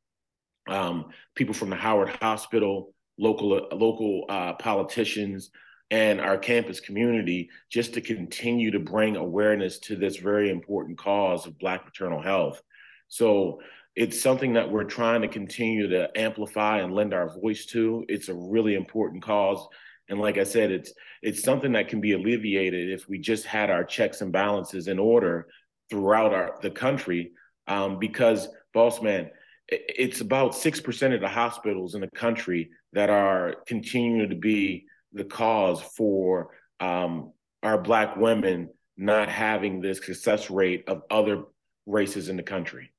um, 0.69 1.07
people 1.35 1.55
from 1.55 1.71
the 1.71 1.77
Howard 1.77 2.11
Hospital, 2.21 2.95
local 3.19 3.69
local 3.73 4.25
uh, 4.29 4.55
politicians, 4.55 5.51
and 5.91 6.21
our 6.21 6.39
campus 6.39 6.81
community, 6.81 7.51
just 7.71 7.95
to 7.95 8.01
continue 8.01 8.71
to 8.71 8.79
bring 8.79 9.17
awareness 9.17 9.79
to 9.81 9.97
this 9.97 10.17
very 10.17 10.51
important 10.51 10.99
cause 10.99 11.47
of 11.47 11.59
Black 11.59 11.85
maternal 11.85 12.23
health. 12.23 12.63
So 13.09 13.61
it's 13.97 14.21
something 14.21 14.55
that 14.55 14.71
we're 14.71 14.85
trying 14.85 15.23
to 15.23 15.29
continue 15.29 15.89
to 15.89 16.09
amplify 16.17 16.79
and 16.79 16.95
lend 16.95 17.13
our 17.13 17.29
voice 17.41 17.67
to. 17.67 18.05
It's 18.09 18.29
a 18.29 18.35
really 18.35 18.75
important 18.75 19.23
cause. 19.23 19.67
And 20.09 20.21
like 20.21 20.39
I 20.39 20.45
said, 20.45 20.71
it's 20.71 20.93
it's 21.23 21.43
something 21.43 21.73
that 21.73 21.89
can 21.89 22.01
be 22.01 22.13
alleviated 22.13 22.91
if 22.91 23.09
we 23.09 23.19
just 23.19 23.47
had 23.47 23.71
our 23.71 23.85
checks 23.85 24.21
and 24.21 24.33
balances 24.33 24.89
in 24.89 24.99
order 24.99 25.49
throughout 25.89 26.33
our 26.33 26.59
the 26.63 26.71
country. 26.71 27.33
Um, 27.67 27.99
because 27.99 28.49
boss 28.73 29.01
man, 29.03 29.31
it's 29.69 30.21
about 30.21 30.55
six 30.55 30.81
percent 30.81 31.15
of 31.15 31.21
the 31.21 31.29
hospitals 31.29 31.95
in 31.95 32.01
the 32.01 32.11
country 32.11 32.71
that 32.93 33.11
are 33.11 33.57
continuing 33.67 34.31
to 34.31 34.37
be 34.37 34.87
the 35.13 35.25
cause 35.25 35.81
for 35.81 36.51
um, 36.81 37.33
our 37.63 37.79
black 37.79 38.17
women 38.17 38.71
not 38.97 39.29
having 39.29 39.81
the 39.81 39.95
success 39.95 40.51
rate 40.51 40.85
of 40.89 41.03
other 41.11 41.45
races 41.87 42.29
in 42.29 42.37
the 42.37 42.43
country. 42.43 42.93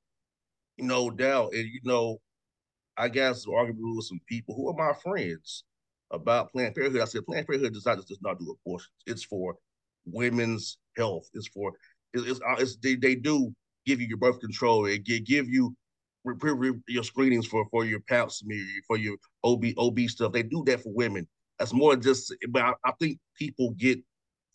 No 0.82 1.12
doubt, 1.12 1.54
and 1.54 1.64
you 1.64 1.80
know, 1.84 2.18
I 2.98 3.08
guess 3.08 3.46
arguing 3.48 3.96
with 3.96 4.06
some 4.06 4.20
people 4.28 4.56
who 4.56 4.70
are 4.70 4.74
my 4.74 4.98
friends 5.00 5.64
about 6.12 6.52
Planned 6.52 6.76
Parenthood. 6.76 7.02
I 7.02 7.06
said 7.06 7.26
Planned 7.26 7.48
Parenthood 7.48 7.74
does 7.74 7.86
not 7.86 7.98
does 7.98 8.20
not 8.22 8.40
do 8.40 8.56
abortions. 8.66 8.92
It's 9.06 9.24
for 9.24 9.56
women's 10.06 10.78
health. 10.98 11.30
It's 11.34 11.48
for 11.48 11.74
it's, 12.14 12.40
uh, 12.40 12.56
it's 12.58 12.78
they, 12.78 12.96
they 12.96 13.16
do 13.16 13.54
give 13.86 14.02
you 14.02 14.08
your 14.08 14.18
birth 14.18 14.40
control. 14.40 14.86
It 14.86 15.04
give, 15.04 15.26
give 15.26 15.48
you 15.48 15.76
your 16.88 17.04
screenings 17.04 17.48
for 17.48 17.66
for 17.72 17.86
your 17.86 18.00
pap 18.02 18.32
smear, 18.32 18.66
for 18.88 18.98
your 18.98 19.18
OB 19.44 19.66
OB 19.78 20.00
stuff. 20.08 20.32
They 20.32 20.44
do 20.44 20.64
that 20.66 20.82
for 20.82 20.94
women. 20.94 21.28
That's 21.60 21.74
more 21.74 21.96
just. 21.96 22.34
But 22.50 22.64
I, 22.64 22.74
I 22.86 22.92
think 23.00 23.20
people 23.38 23.72
get 23.78 24.00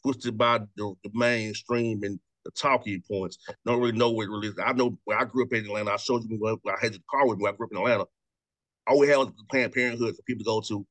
twisted 0.03 0.37
by 0.37 0.59
the, 0.77 0.95
the, 1.03 1.11
mainstream 1.15 2.03
and 2.05 2.21
the 2.47 2.51
talking 2.53 3.03
points. 3.11 3.39
Don't 3.65 3.81
really 3.81 3.97
know 3.97 4.11
what 4.11 4.29
really. 4.29 4.51
I 4.65 4.73
know 4.73 4.97
where 5.05 5.19
I 5.19 5.25
grew 5.25 5.45
up 5.45 5.53
in 5.53 5.65
Atlanta. 5.65 5.93
I 5.93 5.97
showed 5.97 6.23
you 6.29 6.39
when 6.39 6.59
I 6.67 6.79
had 6.81 6.95
the 6.95 7.03
car 7.11 7.27
with 7.27 7.39
me. 7.39 7.49
I 7.49 7.53
grew 7.53 7.67
up 7.67 7.73
in 7.73 7.79
Atlanta. 7.79 8.07
All 8.87 8.99
we 8.99 9.09
had 9.09 9.17
was 9.17 9.33
Planned 9.51 9.73
Parenthood 9.73 10.15
for 10.17 10.23
people 10.23 10.45
to 10.45 10.49
go 10.49 10.61
to 10.61 10.87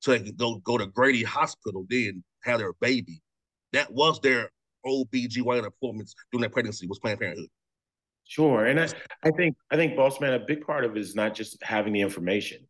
so 0.00 0.12
they 0.12 0.20
could 0.20 0.36
go 0.36 0.56
go 0.56 0.78
to 0.78 0.86
Grady 0.86 1.22
Hospital 1.22 1.84
then 1.88 2.24
have 2.44 2.58
their 2.58 2.72
baby. 2.80 3.20
That 3.72 3.92
was 3.92 4.20
their 4.20 4.50
OBGYN 4.86 5.66
appointments 5.66 6.14
during 6.32 6.40
their 6.40 6.50
pregnancy 6.50 6.86
was 6.86 6.98
Planned 6.98 7.20
Parenthood. 7.20 7.48
Sure. 8.24 8.66
And 8.66 8.80
I, 8.80 8.88
I 9.24 9.30
think 9.30 9.56
I 9.70 9.76
think 9.76 9.96
boss 9.96 10.20
man, 10.20 10.34
a 10.34 10.38
big 10.38 10.64
part 10.64 10.84
of 10.84 10.96
it 10.96 11.00
is 11.00 11.14
not 11.14 11.34
just 11.34 11.62
having 11.62 11.92
the 11.92 12.00
information. 12.00 12.66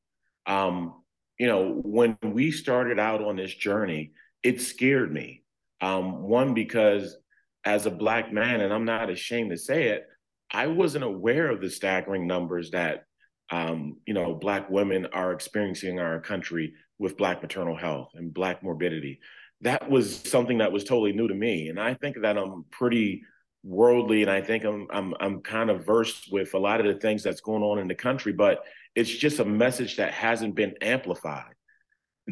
Um, 0.46 1.03
you 1.38 1.46
know, 1.46 1.81
when 1.85 2.16
we 2.22 2.50
started 2.50 2.98
out 2.98 3.22
on 3.22 3.37
this 3.37 3.55
journey, 3.55 4.12
it 4.42 4.61
scared 4.61 5.12
me. 5.12 5.42
Um, 5.81 6.22
one, 6.22 6.55
because 6.55 7.16
as 7.64 7.87
a 7.87 7.90
black 7.90 8.33
man, 8.33 8.61
and 8.61 8.73
I'm 8.73 8.85
not 8.85 9.11
ashamed 9.11 9.51
to 9.51 9.57
say 9.57 9.88
it, 9.88 10.07
I 10.51 10.66
wasn't 10.66 11.05
aware 11.05 11.51
of 11.51 11.61
the 11.61 11.70
staggering 11.70 12.27
numbers 12.27 12.70
that 12.73 13.05
um, 13.51 13.96
you 14.07 14.14
know, 14.14 14.35
black 14.35 14.70
women 14.70 15.07
are 15.07 15.33
experiencing 15.33 15.96
in 15.96 15.99
our 15.99 16.20
country 16.20 16.75
with 16.99 17.16
black 17.16 17.42
maternal 17.42 17.77
health 17.77 18.11
and 18.14 18.33
black 18.33 18.62
morbidity. 18.62 19.20
That 19.62 19.90
was 19.90 20.16
something 20.16 20.59
that 20.59 20.73
was 20.73 20.85
totally 20.85 21.12
new 21.12 21.29
to 21.29 21.35
me, 21.35 21.68
and 21.68 21.79
I 21.79 21.94
think 21.94 22.16
that 22.23 22.38
I'm 22.38 22.64
pretty 22.70 23.23
worldly, 23.62 24.23
and 24.23 24.31
I 24.31 24.40
think 24.40 24.64
I'm 24.64 24.87
I'm 24.90 25.14
I'm 25.20 25.40
kind 25.40 25.68
of 25.68 25.85
versed 25.85 26.33
with 26.33 26.55
a 26.55 26.59
lot 26.59 26.81
of 26.81 26.87
the 26.87 27.01
things 27.01 27.23
that's 27.23 27.40
going 27.40 27.62
on 27.62 27.79
in 27.79 27.88
the 27.88 27.94
country, 27.94 28.33
but 28.33 28.64
it's 28.94 29.11
just 29.11 29.40
a 29.40 29.44
message 29.44 29.96
that 29.96 30.12
hasn't 30.12 30.55
been 30.55 30.75
amplified. 30.81 31.53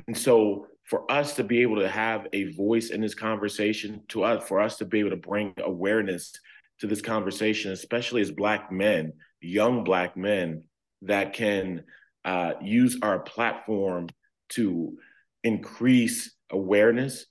And 0.06 0.16
so 0.16 0.66
for 0.88 1.10
us 1.12 1.36
to 1.36 1.44
be 1.44 1.60
able 1.60 1.76
to 1.76 1.88
have 1.88 2.26
a 2.32 2.50
voice 2.52 2.90
in 2.90 3.02
this 3.02 3.14
conversation, 3.14 4.02
to 4.08 4.24
us, 4.24 4.48
for 4.48 4.58
us 4.58 4.78
to 4.78 4.86
be 4.86 5.00
able 5.00 5.10
to 5.10 5.16
bring 5.16 5.52
awareness 5.58 6.32
to 6.80 6.86
this 6.86 7.02
conversation, 7.02 7.72
especially 7.72 8.22
as 8.22 8.30
black 8.30 8.72
men, 8.72 9.12
young 9.40 9.84
black 9.84 10.16
men 10.16 10.62
that 11.02 11.34
can 11.34 11.84
uh, 12.24 12.52
use 12.62 12.98
our 13.02 13.18
platform 13.18 14.08
to 14.48 14.96
increase 15.44 16.34
awareness, 16.50 17.26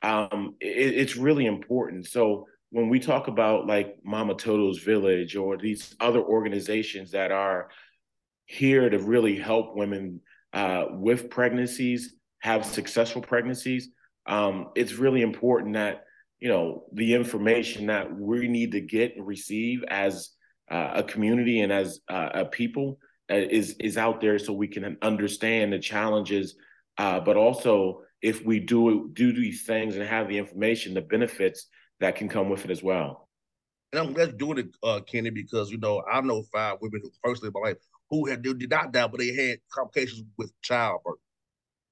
um, 0.00 0.56
it, 0.60 0.94
it's 0.94 1.16
really 1.16 1.44
important. 1.44 2.06
So 2.06 2.46
when 2.70 2.88
we 2.88 2.98
talk 2.98 3.28
about 3.28 3.66
like 3.66 3.98
Mamatoto's 4.04 4.78
Village 4.78 5.36
or 5.36 5.58
these 5.58 5.94
other 6.00 6.20
organizations 6.20 7.10
that 7.10 7.30
are 7.30 7.68
here 8.46 8.88
to 8.88 8.98
really 8.98 9.36
help 9.36 9.76
women 9.76 10.22
uh, 10.54 10.86
with 10.90 11.28
pregnancies 11.28 12.14
have 12.42 12.66
successful 12.66 13.22
pregnancies, 13.22 13.88
um, 14.26 14.70
it's 14.74 14.94
really 14.94 15.22
important 15.22 15.74
that 15.74 16.04
you 16.40 16.48
know 16.48 16.84
the 16.92 17.14
information 17.14 17.86
that 17.86 18.14
we 18.14 18.48
need 18.48 18.72
to 18.72 18.80
get 18.80 19.16
and 19.16 19.26
receive 19.26 19.84
as 19.88 20.30
uh, 20.70 20.90
a 20.96 21.02
community 21.02 21.60
and 21.60 21.72
as 21.72 22.00
uh, 22.08 22.30
a 22.34 22.44
people 22.44 22.98
uh, 23.30 23.36
is 23.36 23.76
is 23.78 23.96
out 23.96 24.20
there 24.20 24.38
so 24.38 24.52
we 24.52 24.68
can 24.68 24.96
understand 25.02 25.72
the 25.72 25.78
challenges, 25.78 26.56
uh, 26.98 27.20
but 27.20 27.36
also 27.36 28.02
if 28.20 28.44
we 28.44 28.58
do 28.58 29.10
do 29.12 29.32
these 29.32 29.64
things 29.64 29.96
and 29.96 30.04
have 30.04 30.28
the 30.28 30.38
information, 30.38 30.94
the 30.94 31.00
benefits 31.00 31.68
that 32.00 32.16
can 32.16 32.28
come 32.28 32.48
with 32.48 32.64
it 32.64 32.70
as 32.70 32.82
well. 32.82 33.28
And 33.92 34.00
I'm 34.00 34.12
glad 34.12 34.30
you're 34.30 34.54
doing 34.54 34.58
it, 34.58 34.76
uh, 34.82 35.00
Kenny, 35.00 35.30
because 35.30 35.70
you 35.70 35.78
know 35.78 36.02
I 36.10 36.20
know 36.20 36.42
five 36.52 36.78
women 36.80 37.02
who 37.04 37.10
personally 37.22 37.52
in 37.54 37.62
my 37.62 37.68
life 37.68 37.78
who 38.10 38.26
had 38.26 38.42
did 38.42 38.68
not 38.68 38.92
die, 38.92 39.06
but 39.06 39.20
they 39.20 39.32
had 39.32 39.58
complications 39.72 40.24
with 40.36 40.52
childbirth, 40.60 41.18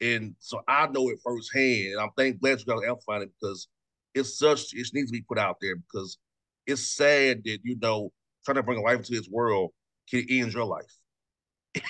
and 0.01 0.35
so 0.39 0.61
I 0.67 0.87
know 0.89 1.09
it 1.11 1.19
firsthand. 1.23 1.93
And 1.93 2.01
I'm 2.01 2.11
thank 2.17 2.41
glad 2.41 2.59
you 2.59 2.67
got 2.67 2.81
to 2.81 2.89
amplify 2.89 3.23
it 3.23 3.31
because 3.41 3.69
it's 4.15 4.39
such 4.39 4.75
it 4.75 4.87
needs 4.93 5.11
to 5.11 5.19
be 5.19 5.23
put 5.23 5.39
out 5.39 5.59
there 5.61 5.77
because 5.77 6.19
it's 6.67 6.95
sad 6.95 7.43
that 7.45 7.59
you 7.63 7.79
know 7.81 8.13
trying 8.45 8.57
to 8.57 8.63
bring 8.63 8.79
a 8.79 8.83
life 8.83 8.99
into 8.99 9.13
this 9.13 9.29
world 9.29 9.71
can 10.11 10.25
end 10.29 10.53
your 10.53 10.65
life. 10.65 10.95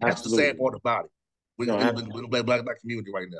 That's 0.00 0.22
the 0.22 0.30
sad 0.30 0.58
part 0.58 0.74
about 0.74 1.06
it. 1.06 1.10
We're 1.56 1.66
no, 1.66 1.78
in 1.78 1.94
the 1.94 2.26
black, 2.28 2.46
black, 2.46 2.64
black 2.64 2.80
community 2.80 3.12
right 3.14 3.28
now. 3.30 3.38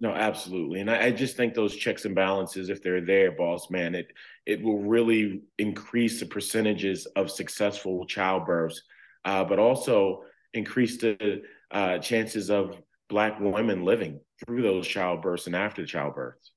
No, 0.00 0.12
absolutely, 0.12 0.80
and 0.80 0.90
I, 0.90 1.06
I, 1.06 1.10
just 1.12 1.36
think 1.36 1.54
those 1.54 1.76
checks 1.76 2.04
and 2.04 2.16
balances, 2.16 2.68
if 2.68 2.82
they're 2.82 3.00
there, 3.00 3.30
boss 3.30 3.70
man, 3.70 3.94
it 3.94 4.08
it 4.44 4.60
will 4.60 4.80
really 4.80 5.42
increase 5.58 6.18
the 6.18 6.26
percentages 6.26 7.06
of 7.14 7.30
successful 7.30 8.04
childbirths, 8.04 8.80
uh, 9.24 9.44
but 9.44 9.60
also 9.60 10.24
increase 10.52 10.98
the 10.98 11.42
uh, 11.70 11.98
chances 11.98 12.50
of 12.50 12.76
black 13.08 13.38
women 13.40 13.84
living 13.84 14.20
through 14.44 14.62
those 14.62 14.86
childbirths 14.86 15.46
and 15.46 15.56
after 15.56 15.84
childbirths. 15.84 16.50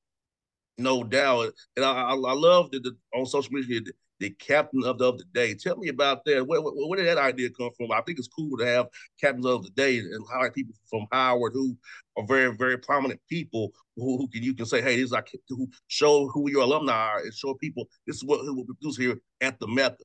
No 0.77 1.03
doubt, 1.03 1.53
and 1.75 1.85
I, 1.85 1.91
I, 1.91 2.11
I 2.13 2.33
love 2.33 2.71
that 2.71 2.93
on 3.13 3.25
social 3.25 3.53
media 3.53 3.81
the 4.19 4.29
captain 4.31 4.83
of 4.83 4.97
the, 4.97 5.05
of 5.05 5.17
the 5.17 5.25
day. 5.33 5.53
Tell 5.53 5.77
me 5.77 5.89
about 5.89 6.25
that. 6.25 6.45
Where, 6.45 6.61
where, 6.61 6.73
where, 6.73 6.97
did 6.97 7.07
that 7.07 7.17
idea 7.17 7.49
come 7.49 7.69
from? 7.77 7.91
I 7.91 8.01
think 8.01 8.19
it's 8.19 8.27
cool 8.27 8.57
to 8.57 8.65
have 8.65 8.87
captains 9.19 9.45
of 9.45 9.63
the 9.63 9.69
day 9.71 9.99
and 9.99 10.25
highlight 10.29 10.53
people 10.53 10.75
from 10.89 11.05
Howard 11.11 11.53
who 11.53 11.77
are 12.17 12.25
very, 12.25 12.55
very 12.55 12.77
prominent 12.77 13.19
people 13.29 13.71
who, 13.95 14.17
who 14.17 14.27
can 14.27 14.43
you 14.43 14.53
can 14.53 14.65
say, 14.65 14.81
hey, 14.81 14.95
these 14.95 15.13
are 15.13 15.25
who 15.49 15.67
show 15.87 16.27
who 16.29 16.49
your 16.49 16.63
alumni 16.63 16.93
are 16.93 17.19
and 17.19 17.33
show 17.33 17.53
people 17.55 17.87
this 18.05 18.17
is 18.17 18.25
what 18.25 18.41
we 18.41 18.51
will 18.51 18.65
produce 18.65 18.97
here 18.97 19.19
at 19.41 19.59
the 19.59 19.67
Mecca. 19.67 20.03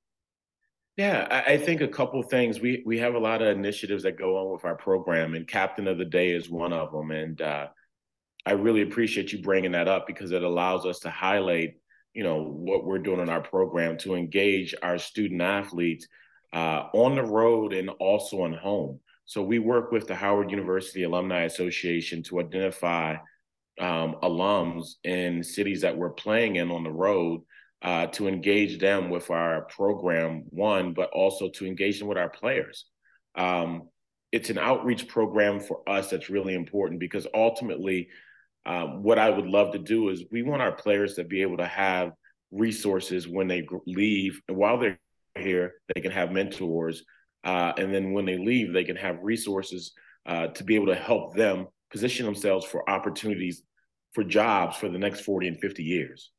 Yeah, 0.96 1.26
I, 1.30 1.54
I 1.54 1.58
think 1.58 1.80
a 1.80 1.88
couple 1.88 2.22
things. 2.22 2.60
We 2.60 2.82
we 2.84 2.98
have 2.98 3.14
a 3.14 3.18
lot 3.18 3.42
of 3.42 3.48
initiatives 3.48 4.02
that 4.02 4.18
go 4.18 4.36
on 4.36 4.52
with 4.52 4.64
our 4.64 4.76
program, 4.76 5.34
and 5.34 5.48
Captain 5.48 5.88
of 5.88 5.98
the 5.98 6.04
Day 6.04 6.30
is 6.30 6.50
one 6.50 6.72
of 6.72 6.92
them. 6.92 7.10
And 7.10 7.40
uh, 7.40 7.68
I 8.44 8.52
really 8.52 8.82
appreciate 8.82 9.32
you 9.32 9.40
bringing 9.40 9.72
that 9.72 9.88
up 9.88 10.06
because 10.06 10.32
it 10.32 10.42
allows 10.42 10.84
us 10.84 11.00
to 11.00 11.10
highlight 11.10 11.74
you 12.12 12.24
know 12.24 12.42
what 12.42 12.84
we're 12.84 12.98
doing 12.98 13.20
in 13.20 13.30
our 13.30 13.40
program 13.40 13.96
to 13.98 14.14
engage 14.14 14.74
our 14.82 14.98
student 14.98 15.40
athletes 15.40 16.06
uh, 16.52 16.88
on 16.92 17.14
the 17.16 17.22
road 17.22 17.72
and 17.72 17.88
also 17.98 18.42
on 18.42 18.52
home. 18.52 19.00
So 19.24 19.42
we 19.42 19.58
work 19.58 19.92
with 19.92 20.06
the 20.06 20.14
Howard 20.14 20.50
University 20.50 21.04
Alumni 21.04 21.44
Association 21.44 22.22
to 22.24 22.40
identify 22.40 23.16
um, 23.80 24.16
alums 24.22 24.96
in 25.04 25.42
cities 25.42 25.80
that 25.80 25.96
we're 25.96 26.10
playing 26.10 26.56
in 26.56 26.70
on 26.70 26.84
the 26.84 26.90
road 26.90 27.40
uh, 27.82 28.06
to 28.06 28.28
engage 28.28 28.78
them 28.78 29.10
with 29.10 29.30
our 29.30 29.62
program, 29.62 30.44
one, 30.50 30.92
but 30.94 31.10
also 31.10 31.48
to 31.50 31.66
engage 31.66 31.98
them 31.98 32.08
with 32.08 32.18
our 32.18 32.30
players. 32.30 32.86
Um, 33.34 33.88
it's 34.30 34.50
an 34.50 34.58
outreach 34.58 35.08
program 35.08 35.60
for 35.60 35.86
us 35.88 36.10
that's 36.10 36.30
really 36.30 36.54
important 36.54 37.00
because 37.00 37.26
ultimately 37.34 38.08
um, 38.64 39.02
what 39.02 39.18
I 39.18 39.28
would 39.28 39.46
love 39.46 39.72
to 39.72 39.78
do 39.78 40.08
is 40.08 40.24
we 40.30 40.42
want 40.42 40.62
our 40.62 40.72
players 40.72 41.14
to 41.14 41.24
be 41.24 41.42
able 41.42 41.58
to 41.58 41.66
have 41.66 42.12
resources 42.50 43.28
when 43.28 43.48
they 43.48 43.66
leave. 43.86 44.40
And 44.48 44.56
while 44.56 44.78
they're 44.78 44.98
here, 45.36 45.74
they 45.94 46.00
can 46.00 46.12
have 46.12 46.30
mentors. 46.30 47.04
Uh, 47.44 47.72
and 47.76 47.92
then 47.92 48.12
when 48.12 48.24
they 48.24 48.38
leave, 48.38 48.72
they 48.72 48.84
can 48.84 48.96
have 48.96 49.18
resources 49.22 49.92
uh, 50.26 50.48
to 50.48 50.64
be 50.64 50.76
able 50.76 50.86
to 50.86 50.94
help 50.94 51.34
them 51.34 51.66
position 51.90 52.24
themselves 52.24 52.64
for 52.64 52.88
opportunities 52.88 53.62
for 54.12 54.24
jobs 54.24 54.76
for 54.76 54.88
the 54.88 54.98
next 54.98 55.20
40 55.20 55.48
and 55.48 55.60
50 55.60 55.82
years. 55.82 56.30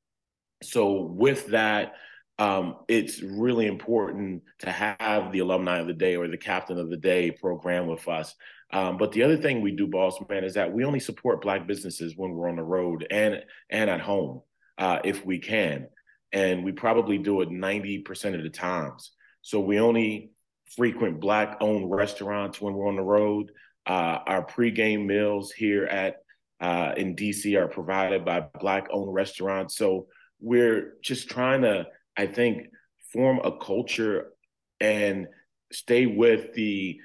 So, 0.64 1.02
with 1.02 1.48
that, 1.48 1.94
um, 2.40 2.78
it's 2.88 3.22
really 3.22 3.68
important 3.68 4.44
to 4.60 4.72
have 4.72 5.32
the 5.32 5.40
alumni 5.40 5.80
of 5.80 5.88
the 5.88 5.94
day 5.94 6.16
or 6.16 6.28
the 6.28 6.38
captain 6.38 6.80
of 6.80 6.90
the 6.90 6.98
day 6.98 7.32
program 7.32 7.88
with 7.88 8.08
us. 8.08 8.34
Um, 8.72 8.98
but 8.98 9.12
the 9.12 9.22
other 9.22 9.38
thing 9.38 9.62
we 9.62 9.72
do, 9.72 9.86
boss 9.86 10.18
man, 10.30 10.44
is 10.44 10.56
that 10.56 10.74
we 10.74 10.84
only 10.84 11.00
support 11.00 11.44
black 11.44 11.68
businesses 11.68 12.16
when 12.18 12.32
we're 12.32 12.50
on 12.50 12.56
the 12.56 12.64
road 12.64 13.06
and 13.12 13.44
and 13.70 13.90
at 13.90 14.02
home, 14.02 14.42
uh, 14.80 15.00
if 15.04 15.24
we 15.24 15.38
can, 15.38 15.88
and 16.32 16.64
we 16.64 16.72
probably 16.72 17.20
do 17.20 17.42
it 17.42 17.52
ninety 17.52 18.00
percent 18.00 18.36
of 18.36 18.42
the 18.42 18.50
times. 18.50 19.12
So 19.44 19.60
we 19.60 19.80
only 19.80 20.32
frequent 20.76 21.20
black-owned 21.20 21.92
restaurants 21.92 22.60
when 22.60 22.74
we're 22.74 22.88
on 22.88 22.96
the 22.96 23.04
road. 23.04 23.52
Uh, 23.86 24.20
our 24.26 24.46
pregame 24.46 25.06
meals 25.06 25.52
here 25.52 25.86
at 25.86 26.18
uh, 26.62 26.94
in 26.96 27.16
DC 27.16 27.56
are 27.60 27.68
provided 27.68 28.24
by 28.24 28.40
black-owned 28.60 29.14
restaurants. 29.14 29.76
So 29.76 30.08
we're 30.40 30.94
just 31.02 31.30
trying 31.30 31.62
to 31.62 31.88
I 32.18 32.28
think, 32.28 32.68
form 33.12 33.40
a 33.44 33.52
culture 33.58 34.32
and 34.80 35.28
stay 35.72 36.06
with 36.06 36.54
the 36.54 37.00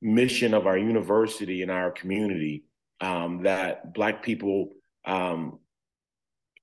mission 0.00 0.54
of 0.54 0.66
our 0.66 0.78
university 0.78 1.62
and 1.62 1.70
our 1.70 1.90
community 1.90 2.64
um, 3.00 3.42
that 3.42 3.94
Black 3.94 4.22
people 4.22 4.70
um, 5.04 5.58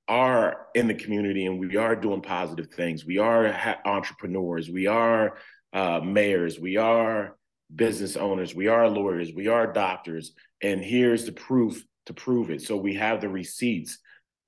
are 0.08 0.68
in 0.76 0.88
the 0.88 0.94
community 0.94 1.46
and 1.46 1.60
we 1.60 1.78
are 1.78 1.96
doing 1.96 2.22
positive 2.22 2.68
things. 2.68 3.06
We 3.06 3.20
are 3.20 3.52
ha- 3.52 3.80
entrepreneurs. 3.86 4.70
We 4.70 4.88
are 4.88 5.38
uh, 5.74 6.02
mayors. 6.04 6.60
We 6.60 6.78
are 6.78 7.36
business 7.76 8.16
owners. 8.16 8.54
We 8.54 8.68
are 8.68 8.88
lawyers. 8.88 9.32
We 9.34 9.48
are 9.48 9.72
doctors. 9.72 10.34
And 10.62 10.84
here's 10.84 11.26
the 11.26 11.32
proof 11.32 11.84
to 12.06 12.14
prove 12.14 12.50
it. 12.50 12.62
So 12.62 12.76
we 12.78 12.96
have 12.96 13.22
the 13.22 13.30
receipts 13.30 14.00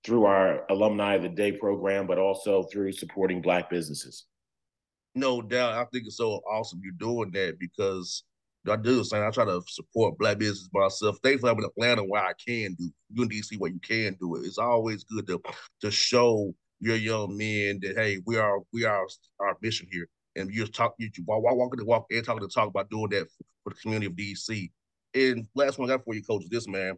through 0.06 0.26
our 0.26 0.64
alumni 0.70 1.16
of 1.16 1.24
the 1.24 1.30
day 1.30 1.52
program, 1.52 2.06
but 2.06 2.20
also 2.20 2.64
through 2.64 2.92
supporting 2.92 3.42
black 3.42 3.70
businesses. 3.70 4.26
No 5.16 5.42
doubt. 5.42 5.74
I 5.74 5.86
think 5.86 6.06
it's 6.06 6.18
so 6.18 6.42
awesome 6.50 6.82
you're 6.84 6.94
doing 6.94 7.32
that 7.32 7.58
because 7.60 8.24
I 8.70 8.76
do 8.76 8.98
the 8.98 9.06
same. 9.06 9.24
I 9.24 9.32
try 9.32 9.46
to 9.46 9.62
support 9.68 10.18
black 10.18 10.38
business 10.38 10.70
myself. 10.74 11.18
Thankfully, 11.24 11.52
I'm 11.52 11.58
in 11.60 11.66
Atlanta 11.66 12.04
where 12.04 12.24
I 12.24 12.34
can 12.34 12.76
do. 12.76 12.92
You 13.12 13.24
in 13.24 13.30
DC 13.30 13.58
where 13.58 13.72
you 13.72 13.80
can 13.80 14.16
do 14.20 14.36
it. 14.36 14.46
It's 14.46 14.58
always 14.58 15.04
good 15.04 15.26
to 15.28 15.42
to 15.82 15.90
show 15.90 16.54
your 16.80 16.98
young 16.98 17.38
men 17.38 17.80
that 17.82 17.96
hey, 17.96 18.22
we 18.26 18.38
are 18.38 18.60
we 18.74 18.86
are 18.86 19.08
our 19.40 19.58
mission 19.62 19.88
here, 19.92 20.08
and 20.36 20.52
you're 20.52 20.68
talking 20.68 21.10
you 21.16 21.24
while 21.26 21.42
walking 21.42 21.80
the 21.80 21.86
walk 21.86 22.06
and 22.12 22.24
talking 22.24 22.48
to 22.48 22.54
talk 22.54 22.68
about 22.68 22.90
doing 22.90 23.10
that 23.10 23.28
for, 23.32 23.46
for 23.64 23.70
the 23.72 23.80
community 23.82 24.08
of 24.08 24.14
DC. 24.14 24.70
And 25.14 25.48
last 25.56 25.80
one 25.80 25.90
I 25.90 25.94
got 25.94 26.04
for 26.04 26.14
you, 26.14 26.24
coach, 26.24 26.44
is 26.44 26.50
this 26.50 26.68
man. 26.68 26.98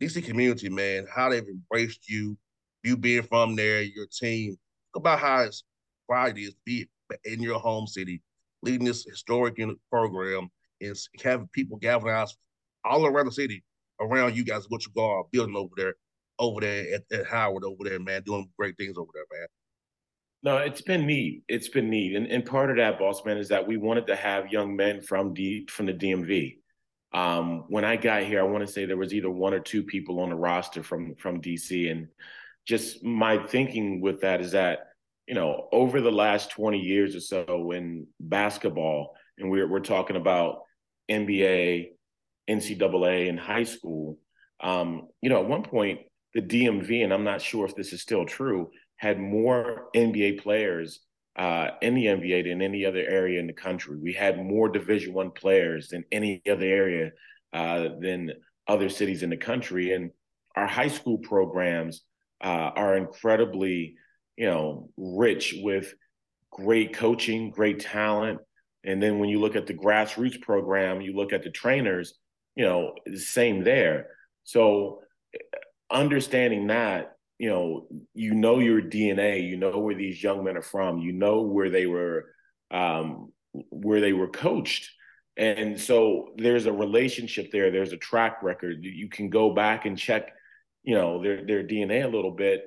DC 0.00 0.24
community, 0.24 0.68
man, 0.68 1.06
how 1.12 1.28
they've 1.28 1.46
embraced 1.48 2.08
you, 2.08 2.36
you 2.82 2.96
being 2.96 3.22
from 3.22 3.56
there, 3.56 3.82
your 3.82 4.06
team. 4.06 4.56
about 4.94 5.18
how 5.18 5.42
it's 5.42 5.64
pride 6.08 6.38
is 6.38 6.54
be 6.64 6.88
in 7.24 7.42
your 7.42 7.58
home 7.58 7.86
city, 7.86 8.22
leading 8.62 8.86
this 8.86 9.04
historic 9.04 9.56
program, 9.90 10.48
and 10.80 10.96
having 11.22 11.48
people 11.52 11.78
galvanized 11.78 12.36
all 12.84 13.06
around 13.06 13.26
the 13.26 13.32
city 13.32 13.64
around 14.00 14.36
you 14.36 14.44
guys, 14.44 14.68
what 14.68 14.82
you 14.86 15.02
are 15.02 15.24
building 15.32 15.56
over 15.56 15.72
there, 15.76 15.94
over 16.38 16.60
there 16.60 16.94
at, 16.94 17.18
at 17.18 17.26
Howard, 17.26 17.64
over 17.64 17.84
there, 17.84 17.98
man, 17.98 18.22
doing 18.22 18.48
great 18.58 18.76
things 18.76 18.96
over 18.96 19.10
there, 19.14 19.24
man. 19.38 19.48
No, 20.42 20.58
it's 20.58 20.82
been 20.82 21.06
neat. 21.06 21.42
It's 21.48 21.68
been 21.68 21.90
neat, 21.90 22.14
and, 22.14 22.26
and 22.26 22.44
part 22.44 22.70
of 22.70 22.76
that, 22.76 22.98
boss 22.98 23.24
man, 23.24 23.38
is 23.38 23.48
that 23.48 23.66
we 23.66 23.76
wanted 23.76 24.06
to 24.08 24.16
have 24.16 24.52
young 24.52 24.76
men 24.76 25.00
from 25.00 25.34
D 25.34 25.66
from 25.70 25.86
the 25.86 25.94
DMV. 25.94 26.58
Um, 27.16 27.64
when 27.68 27.86
I 27.86 27.96
got 27.96 28.24
here, 28.24 28.40
I 28.40 28.42
want 28.42 28.66
to 28.66 28.70
say 28.70 28.84
there 28.84 28.98
was 28.98 29.14
either 29.14 29.30
one 29.30 29.54
or 29.54 29.58
two 29.58 29.82
people 29.82 30.20
on 30.20 30.28
the 30.28 30.36
roster 30.36 30.82
from 30.82 31.14
from 31.14 31.40
DC, 31.40 31.90
and 31.90 32.08
just 32.66 33.02
my 33.02 33.38
thinking 33.38 34.02
with 34.02 34.20
that 34.20 34.42
is 34.42 34.52
that 34.52 34.90
you 35.26 35.34
know 35.34 35.66
over 35.72 36.02
the 36.02 36.12
last 36.12 36.50
20 36.50 36.78
years 36.78 37.16
or 37.16 37.20
so 37.20 37.70
in 37.70 38.06
basketball, 38.20 39.16
and 39.38 39.50
we're 39.50 39.66
we're 39.66 39.80
talking 39.80 40.16
about 40.16 40.64
NBA, 41.10 41.92
NCAA, 42.50 43.30
and 43.30 43.40
high 43.40 43.64
school. 43.64 44.18
Um, 44.60 45.08
you 45.22 45.30
know, 45.30 45.40
at 45.40 45.48
one 45.48 45.62
point 45.62 46.00
the 46.34 46.42
DMV, 46.42 47.02
and 47.02 47.14
I'm 47.14 47.24
not 47.24 47.40
sure 47.40 47.64
if 47.64 47.74
this 47.74 47.94
is 47.94 48.02
still 48.02 48.26
true, 48.26 48.70
had 48.96 49.18
more 49.18 49.88
NBA 49.96 50.42
players 50.42 51.00
uh, 51.36 51.70
in 51.82 51.94
the 51.94 52.06
NBA 52.06 52.44
than 52.44 52.62
any 52.62 52.84
other 52.86 53.04
area 53.06 53.38
in 53.38 53.46
the 53.46 53.52
country. 53.52 53.96
We 53.98 54.12
had 54.12 54.42
more 54.42 54.68
Division 54.68 55.12
One 55.12 55.30
players 55.30 55.88
than 55.88 56.04
any 56.10 56.42
other 56.50 56.64
area 56.64 57.10
uh, 57.52 57.88
than 58.00 58.32
other 58.66 58.88
cities 58.88 59.22
in 59.22 59.30
the 59.30 59.36
country, 59.36 59.92
and 59.92 60.10
our 60.56 60.66
high 60.66 60.88
school 60.88 61.18
programs 61.18 62.02
uh, 62.42 62.70
are 62.74 62.96
incredibly, 62.96 63.96
you 64.36 64.46
know, 64.46 64.90
rich 64.96 65.54
with 65.58 65.94
great 66.50 66.94
coaching, 66.94 67.50
great 67.50 67.80
talent. 67.80 68.40
And 68.84 69.02
then 69.02 69.18
when 69.18 69.28
you 69.28 69.40
look 69.40 69.56
at 69.56 69.66
the 69.66 69.74
grassroots 69.74 70.40
program, 70.40 71.00
you 71.00 71.14
look 71.14 71.32
at 71.32 71.42
the 71.42 71.50
trainers, 71.50 72.14
you 72.54 72.64
know, 72.64 72.94
the 73.04 73.18
same 73.18 73.62
there. 73.62 74.08
So 74.44 75.00
understanding 75.90 76.68
that 76.68 77.15
you 77.38 77.50
know, 77.50 77.86
you 78.14 78.34
know 78.34 78.58
your 78.58 78.80
DNA, 78.80 79.48
you 79.48 79.56
know 79.56 79.78
where 79.78 79.94
these 79.94 80.22
young 80.22 80.44
men 80.44 80.56
are 80.56 80.62
from, 80.62 80.98
you 80.98 81.12
know 81.12 81.42
where 81.42 81.70
they 81.70 81.86
were, 81.86 82.26
um, 82.70 83.32
where 83.70 84.00
they 84.00 84.12
were 84.12 84.28
coached, 84.28 84.90
and 85.36 85.78
so 85.78 86.30
there's 86.36 86.66
a 86.66 86.72
relationship 86.72 87.50
there. 87.52 87.70
There's 87.70 87.92
a 87.92 87.98
track 87.98 88.42
record. 88.42 88.78
You 88.82 89.08
can 89.08 89.28
go 89.28 89.52
back 89.52 89.84
and 89.84 89.98
check, 89.98 90.32
you 90.82 90.94
know, 90.94 91.22
their 91.22 91.44
their 91.44 91.62
DNA 91.62 92.04
a 92.04 92.08
little 92.08 92.30
bit, 92.30 92.64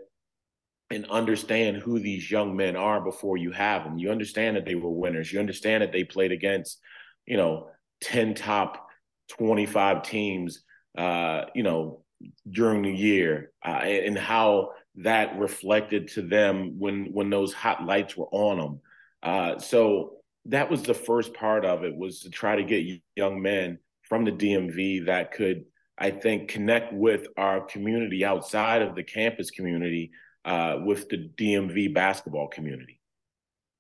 and 0.92 1.06
understand 1.10 1.78
who 1.78 2.00
these 2.00 2.30
young 2.30 2.56
men 2.56 2.76
are 2.76 3.02
before 3.02 3.38
you 3.38 3.52
have 3.52 3.84
them. 3.84 3.98
You 3.98 4.12
understand 4.12 4.56
that 4.56 4.66
they 4.66 4.76
were 4.76 4.92
winners. 4.92 5.34
You 5.34 5.40
understand 5.40 5.82
that 5.82 5.92
they 5.92 6.04
played 6.04 6.32
against, 6.32 6.80
you 7.26 7.38
know, 7.38 7.70
ten 8.02 8.36
top 8.36 8.88
twenty 9.30 9.66
five 9.66 10.04
teams. 10.04 10.64
Uh, 10.96 11.46
you 11.56 11.64
know, 11.64 12.04
during 12.50 12.82
the 12.82 12.92
year 12.92 13.52
uh, 13.66 13.82
and 13.82 14.18
how 14.18 14.72
that 14.96 15.38
reflected 15.38 16.08
to 16.10 16.22
them 16.22 16.78
when 16.78 17.14
when 17.14 17.30
those 17.30 17.54
hot 17.54 17.86
lights 17.86 18.18
were 18.18 18.28
on 18.32 18.58
them. 18.58 18.80
Uh, 19.22 19.60
so 19.60 20.14
that 20.46 20.70
was 20.70 20.84
the 20.84 20.94
first 20.94 21.34
part 21.34 21.66
of 21.66 21.84
it 21.84 21.96
was 21.96 22.22
to 22.22 22.30
try 22.30 22.56
to 22.56 22.64
get 22.64 23.00
young 23.16 23.42
men 23.42 23.78
from 24.04 24.26
the 24.26 24.32
DMV 24.32 25.06
that 25.06 25.32
could, 25.32 25.66
I 25.98 26.12
think, 26.12 26.50
connect 26.50 26.94
with 26.94 27.28
our 27.38 27.62
community 27.62 28.26
outside 28.26 28.82
of 28.82 28.96
the 28.96 29.04
campus 29.04 29.52
community 29.52 30.12
uh, 30.46 30.80
with 30.84 31.08
the 31.10 31.30
DMV 31.38 31.94
basketball 31.94 32.48
community. 32.48 33.00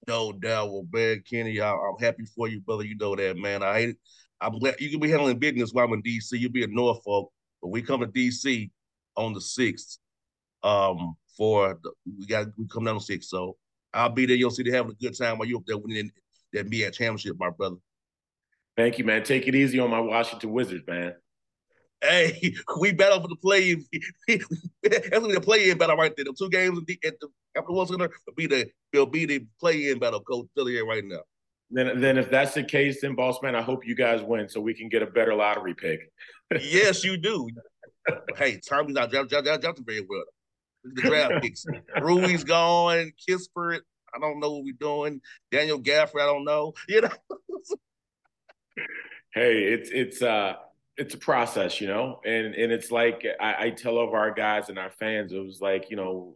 No 0.08 0.32
doubt. 0.32 0.72
Well, 0.72 0.84
Ben 0.84 1.24
Kenny, 1.30 1.60
I, 1.60 1.72
am 1.72 1.96
happy 2.00 2.26
for 2.26 2.48
you, 2.48 2.62
brother. 2.62 2.84
You 2.84 2.96
know 2.98 3.16
that, 3.16 3.38
man. 3.38 3.64
I 3.64 3.74
hate. 3.80 3.98
I'm 4.42 4.58
glad 4.58 4.76
you 4.80 4.90
can 4.90 5.00
be 5.00 5.10
handling 5.10 5.40
business 5.40 5.72
while 5.74 5.86
I'm 5.86 5.94
in 5.94 6.02
DC. 6.02 6.32
You'll 6.32 6.52
be 6.52 6.64
in 6.64 6.74
Norfolk. 6.74 7.32
But 7.62 7.70
we 7.70 7.82
come 7.82 8.02
to 8.02 8.08
DC 8.08 8.70
on 9.16 9.34
the 9.34 9.42
sixth. 9.42 10.00
Um, 10.64 11.16
for 11.38 11.80
the, 11.82 11.92
we 12.18 12.26
got 12.26 12.48
we 12.58 12.68
come 12.68 12.84
down 12.84 12.96
on 12.96 13.02
six. 13.02 13.30
So 13.30 13.56
I'll 13.94 14.10
be 14.10 14.26
there. 14.26 14.36
You'll 14.36 14.52
see 14.52 14.64
they 14.64 14.72
having 14.72 14.92
a 14.92 14.96
good 14.96 15.18
time 15.18 15.38
while 15.38 15.48
you 15.48 15.58
up 15.58 15.64
there 15.66 15.78
winning 15.78 16.12
that 16.54 16.70
MEAC 16.70 16.94
championship, 16.94 17.38
my 17.40 17.50
brother. 17.50 17.78
Thank 18.76 18.98
you, 18.98 19.06
man. 19.06 19.24
Take 19.24 19.48
it 19.48 19.56
easy 19.56 19.80
on 19.80 19.90
my 19.90 20.00
Washington 20.00 20.52
Wizards, 20.52 20.86
man. 20.88 21.16
Hey, 22.02 22.56
we 22.80 22.94
battle 22.94 23.22
for 23.22 23.28
the 23.28 23.36
play. 23.36 23.76
That's 24.28 24.48
the 25.28 25.42
play 25.44 25.70
in 25.70 25.78
battle 25.78 25.98
right 25.98 26.14
there. 26.16 26.26
The 26.26 26.34
two 26.38 26.50
games 26.50 26.80
at 27.06 27.20
the 27.20 27.28
after 27.58 27.72
one's 27.72 27.92
gonna 27.92 28.10
be 28.36 28.48
the 28.48 28.70
will 28.94 29.06
be 29.06 29.26
the 29.26 29.46
play 29.60 29.90
in 29.90 30.00
battle. 30.00 30.22
Coach, 30.22 30.48
you 30.56 30.88
right 30.88 31.04
now. 31.04 31.22
Then, 31.72 32.02
then 32.02 32.18
if 32.18 32.32
that's 32.32 32.56
the 32.56 32.64
case, 32.64 33.02
then 33.02 33.14
boss 33.14 33.42
man, 33.44 33.56
I 33.56 33.62
hope 33.62 33.86
you 33.86 33.96
guys 33.96 34.24
win 34.24 34.50
so 34.50 34.60
we 34.60 34.74
can 34.74 34.90
get 34.90 35.04
a 35.04 35.06
better 35.06 35.36
lottery 35.36 35.76
pick. 35.76 36.12
Yes, 36.62 37.04
you 37.04 37.18
do. 37.18 37.48
hey, 38.38 38.60
Tommy's 38.68 38.96
not 38.96 39.12
drafted 39.12 39.44
draft, 39.44 39.62
draft, 39.62 39.80
very 39.86 40.06
well. 40.08 40.24
The 40.84 41.02
draft 41.02 41.42
picks. 41.42 41.66
Rui's 42.02 42.44
gone. 42.44 43.12
Kispert. 43.28 43.82
I 44.14 44.20
don't 44.20 44.40
know 44.40 44.52
what 44.54 44.64
we're 44.64 44.74
doing. 44.80 45.22
Daniel 45.52 45.80
Gafford. 45.80 46.22
I 46.22 46.26
don't 46.26 46.46
know. 46.46 46.74
You 46.88 47.02
know. 47.02 47.10
hey, 49.34 49.64
it's 49.64 49.90
it's 49.92 50.22
uh 50.22 50.56
it's 50.98 51.14
a 51.14 51.18
process, 51.18 51.80
you 51.80 51.88
know, 51.88 52.20
and 52.26 52.54
and 52.56 52.72
it's 52.72 52.92
like 52.92 53.26
I, 53.40 53.66
I, 53.66 53.70
tell 53.70 53.98
of 54.00 54.14
our 54.14 54.32
guys 54.32 54.68
and 54.68 54.78
our 54.78 54.90
fans, 54.90 55.32
it 55.32 55.40
was 55.40 55.62
like 55.62 55.90
you 55.90 55.96
know, 55.96 56.34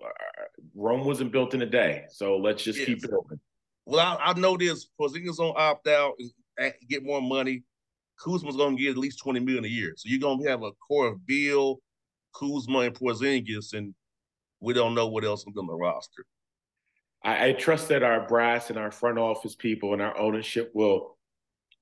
Rome 0.74 1.04
wasn't 1.06 1.32
built 1.32 1.54
in 1.54 1.62
a 1.62 1.66
day, 1.66 2.06
so 2.10 2.38
let's 2.38 2.64
just 2.64 2.80
yes. 2.80 2.88
keep 2.88 3.04
it 3.04 3.12
open. 3.12 3.40
Well, 3.86 4.00
I, 4.00 4.32
I 4.32 4.34
know 4.40 4.56
this. 4.56 4.88
Porzingis 5.00 5.38
gonna 5.38 5.52
opt 5.52 5.88
out 5.88 6.14
and 6.58 6.74
get 6.88 7.04
more 7.04 7.22
money. 7.22 7.64
Kuzma's 8.24 8.56
gonna 8.56 8.76
get 8.76 8.92
at 8.92 8.98
least 8.98 9.20
twenty 9.20 9.40
million 9.40 9.66
a 9.66 9.68
year. 9.68 9.94
So 9.98 10.10
you're 10.10 10.20
gonna 10.20 10.50
have 10.50 10.64
a 10.64 10.72
core 10.88 11.08
of 11.08 11.26
Beal, 11.26 11.80
Kuzma, 12.34 12.80
and 12.80 12.96
Porzingis, 12.96 13.74
and 13.74 13.94
we 14.60 14.74
don't 14.74 14.96
know 14.96 15.08
what 15.08 15.26
else 15.26 15.42
is 15.42 15.58
on 15.58 15.68
the 15.68 15.74
roster. 15.74 16.26
I, 17.24 17.48
I 17.48 17.54
trust 17.54 17.90
that 17.90 18.04
our 18.04 18.28
brass 18.28 18.70
and 18.70 18.80
our 18.80 18.92
front 18.92 19.18
office 19.18 19.56
people 19.56 19.94
and 19.94 20.02
our 20.02 20.18
ownership 20.18 20.72
will 20.74 21.18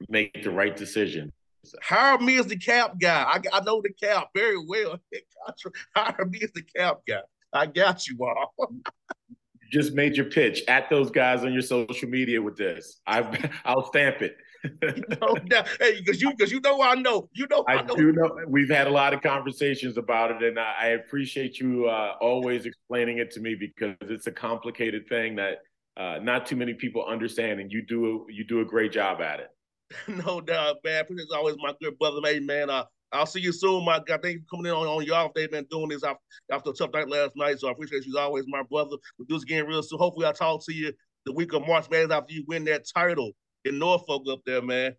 make 0.09 0.43
the 0.43 0.51
right 0.51 0.75
decision. 0.75 1.31
Hire 1.81 2.17
me 2.17 2.39
as 2.39 2.47
the 2.47 2.57
cap 2.57 2.95
guy. 2.99 3.23
I, 3.23 3.39
I 3.53 3.61
know 3.61 3.81
the 3.81 3.93
cap 3.93 4.29
very 4.35 4.57
well. 4.67 4.99
Hire 5.95 6.25
me 6.25 6.39
as 6.43 6.51
the 6.53 6.63
cap 6.63 7.01
guy. 7.07 7.21
I 7.53 7.67
got 7.67 8.07
you 8.07 8.17
all. 8.21 8.53
just 9.71 9.93
made 9.93 10.15
your 10.15 10.25
pitch 10.25 10.63
at 10.67 10.89
those 10.89 11.11
guys 11.11 11.43
on 11.43 11.53
your 11.53 11.61
social 11.61 12.09
media 12.09 12.41
with 12.41 12.57
this. 12.57 12.99
I've 13.05 13.51
I'll 13.65 13.85
stamp 13.85 14.21
it. 14.21 14.37
no, 14.83 15.35
no, 15.49 15.63
hey, 15.79 15.99
because 15.99 16.21
you 16.21 16.31
because 16.31 16.51
you 16.51 16.59
know 16.61 16.81
I 16.81 16.95
know 16.95 17.29
you 17.33 17.47
know 17.49 17.63
I, 17.67 17.77
I 17.77 17.81
know. 17.81 17.95
do 17.95 18.11
know. 18.11 18.29
We've 18.47 18.69
had 18.69 18.87
a 18.87 18.91
lot 18.91 19.13
of 19.13 19.21
conversations 19.21 19.97
about 19.97 20.31
it, 20.31 20.43
and 20.43 20.59
I, 20.59 20.73
I 20.79 20.87
appreciate 20.89 21.59
you 21.59 21.87
uh, 21.87 22.15
always 22.21 22.65
explaining 22.65 23.17
it 23.17 23.31
to 23.31 23.39
me 23.39 23.55
because 23.55 23.95
it's 24.01 24.27
a 24.27 24.31
complicated 24.31 25.07
thing 25.09 25.35
that 25.37 25.59
uh, 25.97 26.19
not 26.21 26.45
too 26.45 26.55
many 26.55 26.73
people 26.73 27.05
understand, 27.05 27.59
and 27.59 27.71
you 27.71 27.81
do 27.81 28.27
you 28.29 28.43
do 28.43 28.61
a 28.61 28.65
great 28.65 28.91
job 28.91 29.19
at 29.21 29.39
it. 29.39 29.49
no 30.25 30.41
doubt, 30.41 30.77
man. 30.83 31.05
It's 31.09 31.31
always 31.31 31.55
my 31.57 31.73
good 31.81 31.97
brother, 31.97 32.21
man. 32.21 32.45
Man, 32.45 32.69
uh, 32.69 32.85
I'll 33.11 33.25
see 33.25 33.41
you 33.41 33.51
soon, 33.51 33.83
my 33.83 33.99
God. 34.05 34.21
Thank 34.21 34.35
you 34.35 34.41
for 34.41 34.57
coming 34.57 34.71
in 34.71 34.77
on, 34.77 34.87
on 34.87 35.03
your 35.03 35.15
off 35.15 35.33
day, 35.33 35.47
man, 35.51 35.65
doing 35.69 35.89
this 35.89 36.03
after, 36.03 36.21
after 36.51 36.69
a 36.69 36.73
tough 36.73 36.91
night 36.93 37.09
last 37.09 37.31
night. 37.35 37.59
So 37.59 37.67
I 37.67 37.71
appreciate 37.71 38.05
you 38.05 38.17
always, 38.17 38.45
my 38.47 38.63
brother. 38.63 38.97
We'll 39.17 39.25
do 39.27 39.35
this 39.35 39.43
again 39.43 39.65
real 39.65 39.83
soon. 39.83 39.99
Hopefully, 39.99 40.27
I'll 40.27 40.33
talk 40.33 40.63
to 40.65 40.73
you 40.73 40.93
the 41.25 41.33
week 41.33 41.53
of 41.53 41.67
March 41.67 41.89
man, 41.89 42.11
after 42.11 42.33
you 42.33 42.43
win 42.47 42.63
that 42.65 42.85
title 42.93 43.31
in 43.65 43.79
Norfolk 43.79 44.23
up 44.29 44.41
there, 44.45 44.61
man. 44.61 44.95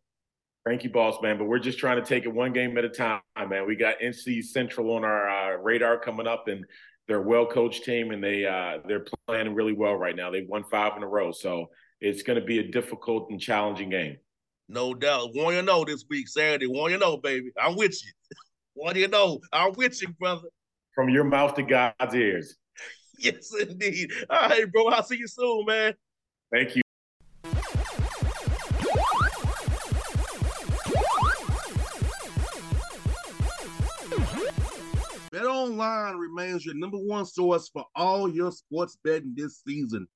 Thank 0.65 0.85
you, 0.85 0.91
boss 0.91 1.17
man. 1.23 1.39
But 1.39 1.47
we're 1.47 1.59
just 1.59 1.79
trying 1.79 1.97
to 1.97 2.07
take 2.07 2.25
it 2.25 2.33
one 2.33 2.53
game 2.53 2.77
at 2.79 2.85
a 2.85 2.89
time, 2.89 3.21
man. 3.49 3.67
We 3.67 3.75
got 3.75 3.97
NC 4.01 4.45
Central 4.45 4.95
on 4.95 5.05
our 5.05 5.29
uh, 5.29 5.57
radar 5.57 5.99
coming 5.99 6.27
up, 6.27 6.47
and 6.47 6.65
they're 7.09 7.23
a 7.23 7.27
well 7.27 7.47
coached 7.47 7.85
team, 7.85 8.13
and 8.13 8.23
they 8.23 8.47
uh, 8.47 8.79
they're 8.87 9.05
playing 9.27 9.55
really 9.55 9.73
well 9.73 9.97
right 9.97 10.15
now. 10.15 10.31
They've 10.31 10.49
won 10.49 10.65
five 10.65 10.97
in 10.97 11.03
a 11.03 11.09
row, 11.09 11.33
so 11.33 11.71
it's 12.01 12.23
going 12.23 12.39
to 12.39 12.45
be 12.45 12.59
a 12.59 12.69
difficult 12.69 13.31
and 13.31 13.41
challenging 13.41 13.91
game. 13.91 14.17
No 14.69 14.95
doubt. 14.95 15.35
Want 15.35 15.57
you 15.57 15.63
know 15.63 15.85
this 15.85 16.05
week, 16.09 16.29
Saturday. 16.29 16.67
Want 16.67 16.93
you 16.93 16.99
know, 16.99 17.17
baby. 17.17 17.51
I'm 17.61 17.77
with 17.77 18.01
you. 18.05 18.13
Want 18.75 18.97
you 18.97 19.09
know, 19.09 19.39
I'm 19.53 19.73
with 19.75 20.01
you, 20.01 20.09
brother. 20.19 20.49
From 20.95 21.11
your 21.11 21.25
mouth 21.25 21.55
to 21.57 21.63
God's 21.63 22.15
ears. 22.15 22.57
yes, 23.19 23.53
indeed. 23.61 24.11
All 24.31 24.49
right, 24.49 24.71
bro. 24.73 24.89
I'll 24.89 25.03
see 25.03 25.19
you 25.19 25.27
soon, 25.27 25.67
man. 25.67 25.95
Thank 26.51 26.77
you. 26.77 26.83
Bet 35.33 35.47
Online 35.47 36.17
remains 36.17 36.67
your 36.67 36.75
number 36.75 36.99
one 36.99 37.25
source 37.25 37.71
for 37.71 37.87
all 37.97 38.31
your 38.31 38.53
sports 38.53 38.99
betting 39.03 39.33
this 39.35 39.63
season. 39.67 40.07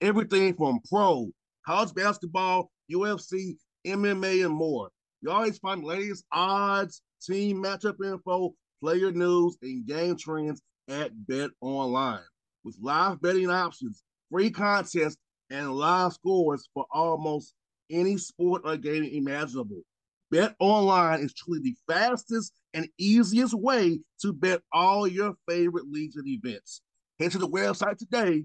Everything 0.00 0.52
from 0.56 0.80
pro, 0.90 1.30
college 1.64 1.94
basketball, 1.94 2.72
UFC, 2.92 3.56
MMA, 3.86 4.44
and 4.44 4.52
more. 4.52 4.90
You 5.22 5.30
always 5.30 5.58
find 5.58 5.82
the 5.82 5.86
latest 5.86 6.24
odds, 6.32 7.02
team 7.22 7.62
matchup 7.62 8.04
info, 8.04 8.52
player 8.82 9.12
news, 9.12 9.56
and 9.62 9.86
game 9.86 10.16
trends 10.16 10.60
at 10.88 11.12
Bet 11.28 11.50
Online. 11.60 12.24
With 12.64 12.76
live 12.82 13.22
betting 13.22 13.50
options, 13.50 14.02
free 14.28 14.50
contests, 14.50 15.18
and 15.50 15.72
live 15.72 16.14
scores 16.14 16.68
for 16.74 16.84
almost 16.90 17.54
any 17.90 18.18
sport 18.18 18.62
or 18.64 18.76
game 18.76 19.04
imaginable. 19.04 19.82
Bet 20.30 20.54
Online 20.58 21.20
is 21.20 21.34
truly 21.34 21.60
the 21.60 21.76
fastest 21.86 22.52
and 22.72 22.88
easiest 22.98 23.54
way 23.54 24.00
to 24.20 24.32
bet 24.32 24.62
all 24.72 25.06
your 25.06 25.34
favorite 25.48 25.90
leagues 25.90 26.16
and 26.16 26.26
events. 26.26 26.80
Head 27.18 27.32
to 27.32 27.38
the 27.38 27.48
website 27.48 27.98
today 27.98 28.44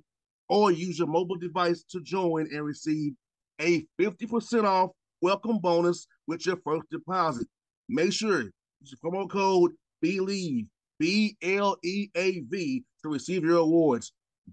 or 0.50 0.72
use 0.72 1.00
your 1.00 1.08
mobile 1.08 1.38
device 1.38 1.84
to 1.92 2.02
join 2.02 2.48
and 2.54 2.64
receive 2.64 3.14
a 3.62 3.86
50% 4.00 4.66
off 4.66 4.92
welcome 5.22 5.60
bonus 5.60 6.08
with 6.28 6.46
your 6.46 6.58
first 6.64 6.90
deposit. 6.92 7.48
Make 7.88 8.14
sure 8.14 8.42
use 8.42 8.52
the 8.92 8.98
promo 9.04 9.30
code 9.30 9.72
BLEAV, 10.04 10.68
B 11.00 11.38
L 11.42 11.78
E 11.84 12.10
A 12.16 12.42
V, 12.42 12.84
to 13.04 13.10
receive 13.10 13.44
your 13.44 13.58
awards. 13.58 14.12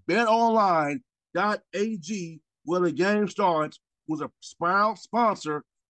BetOnline.ag, 0.09 1.01
where 2.63 2.79
the 2.81 2.91
game 2.91 3.27
starts, 3.27 3.79
was 4.07 4.21
a 4.21 4.31
proud 4.59 4.97
sponsor 4.97 5.63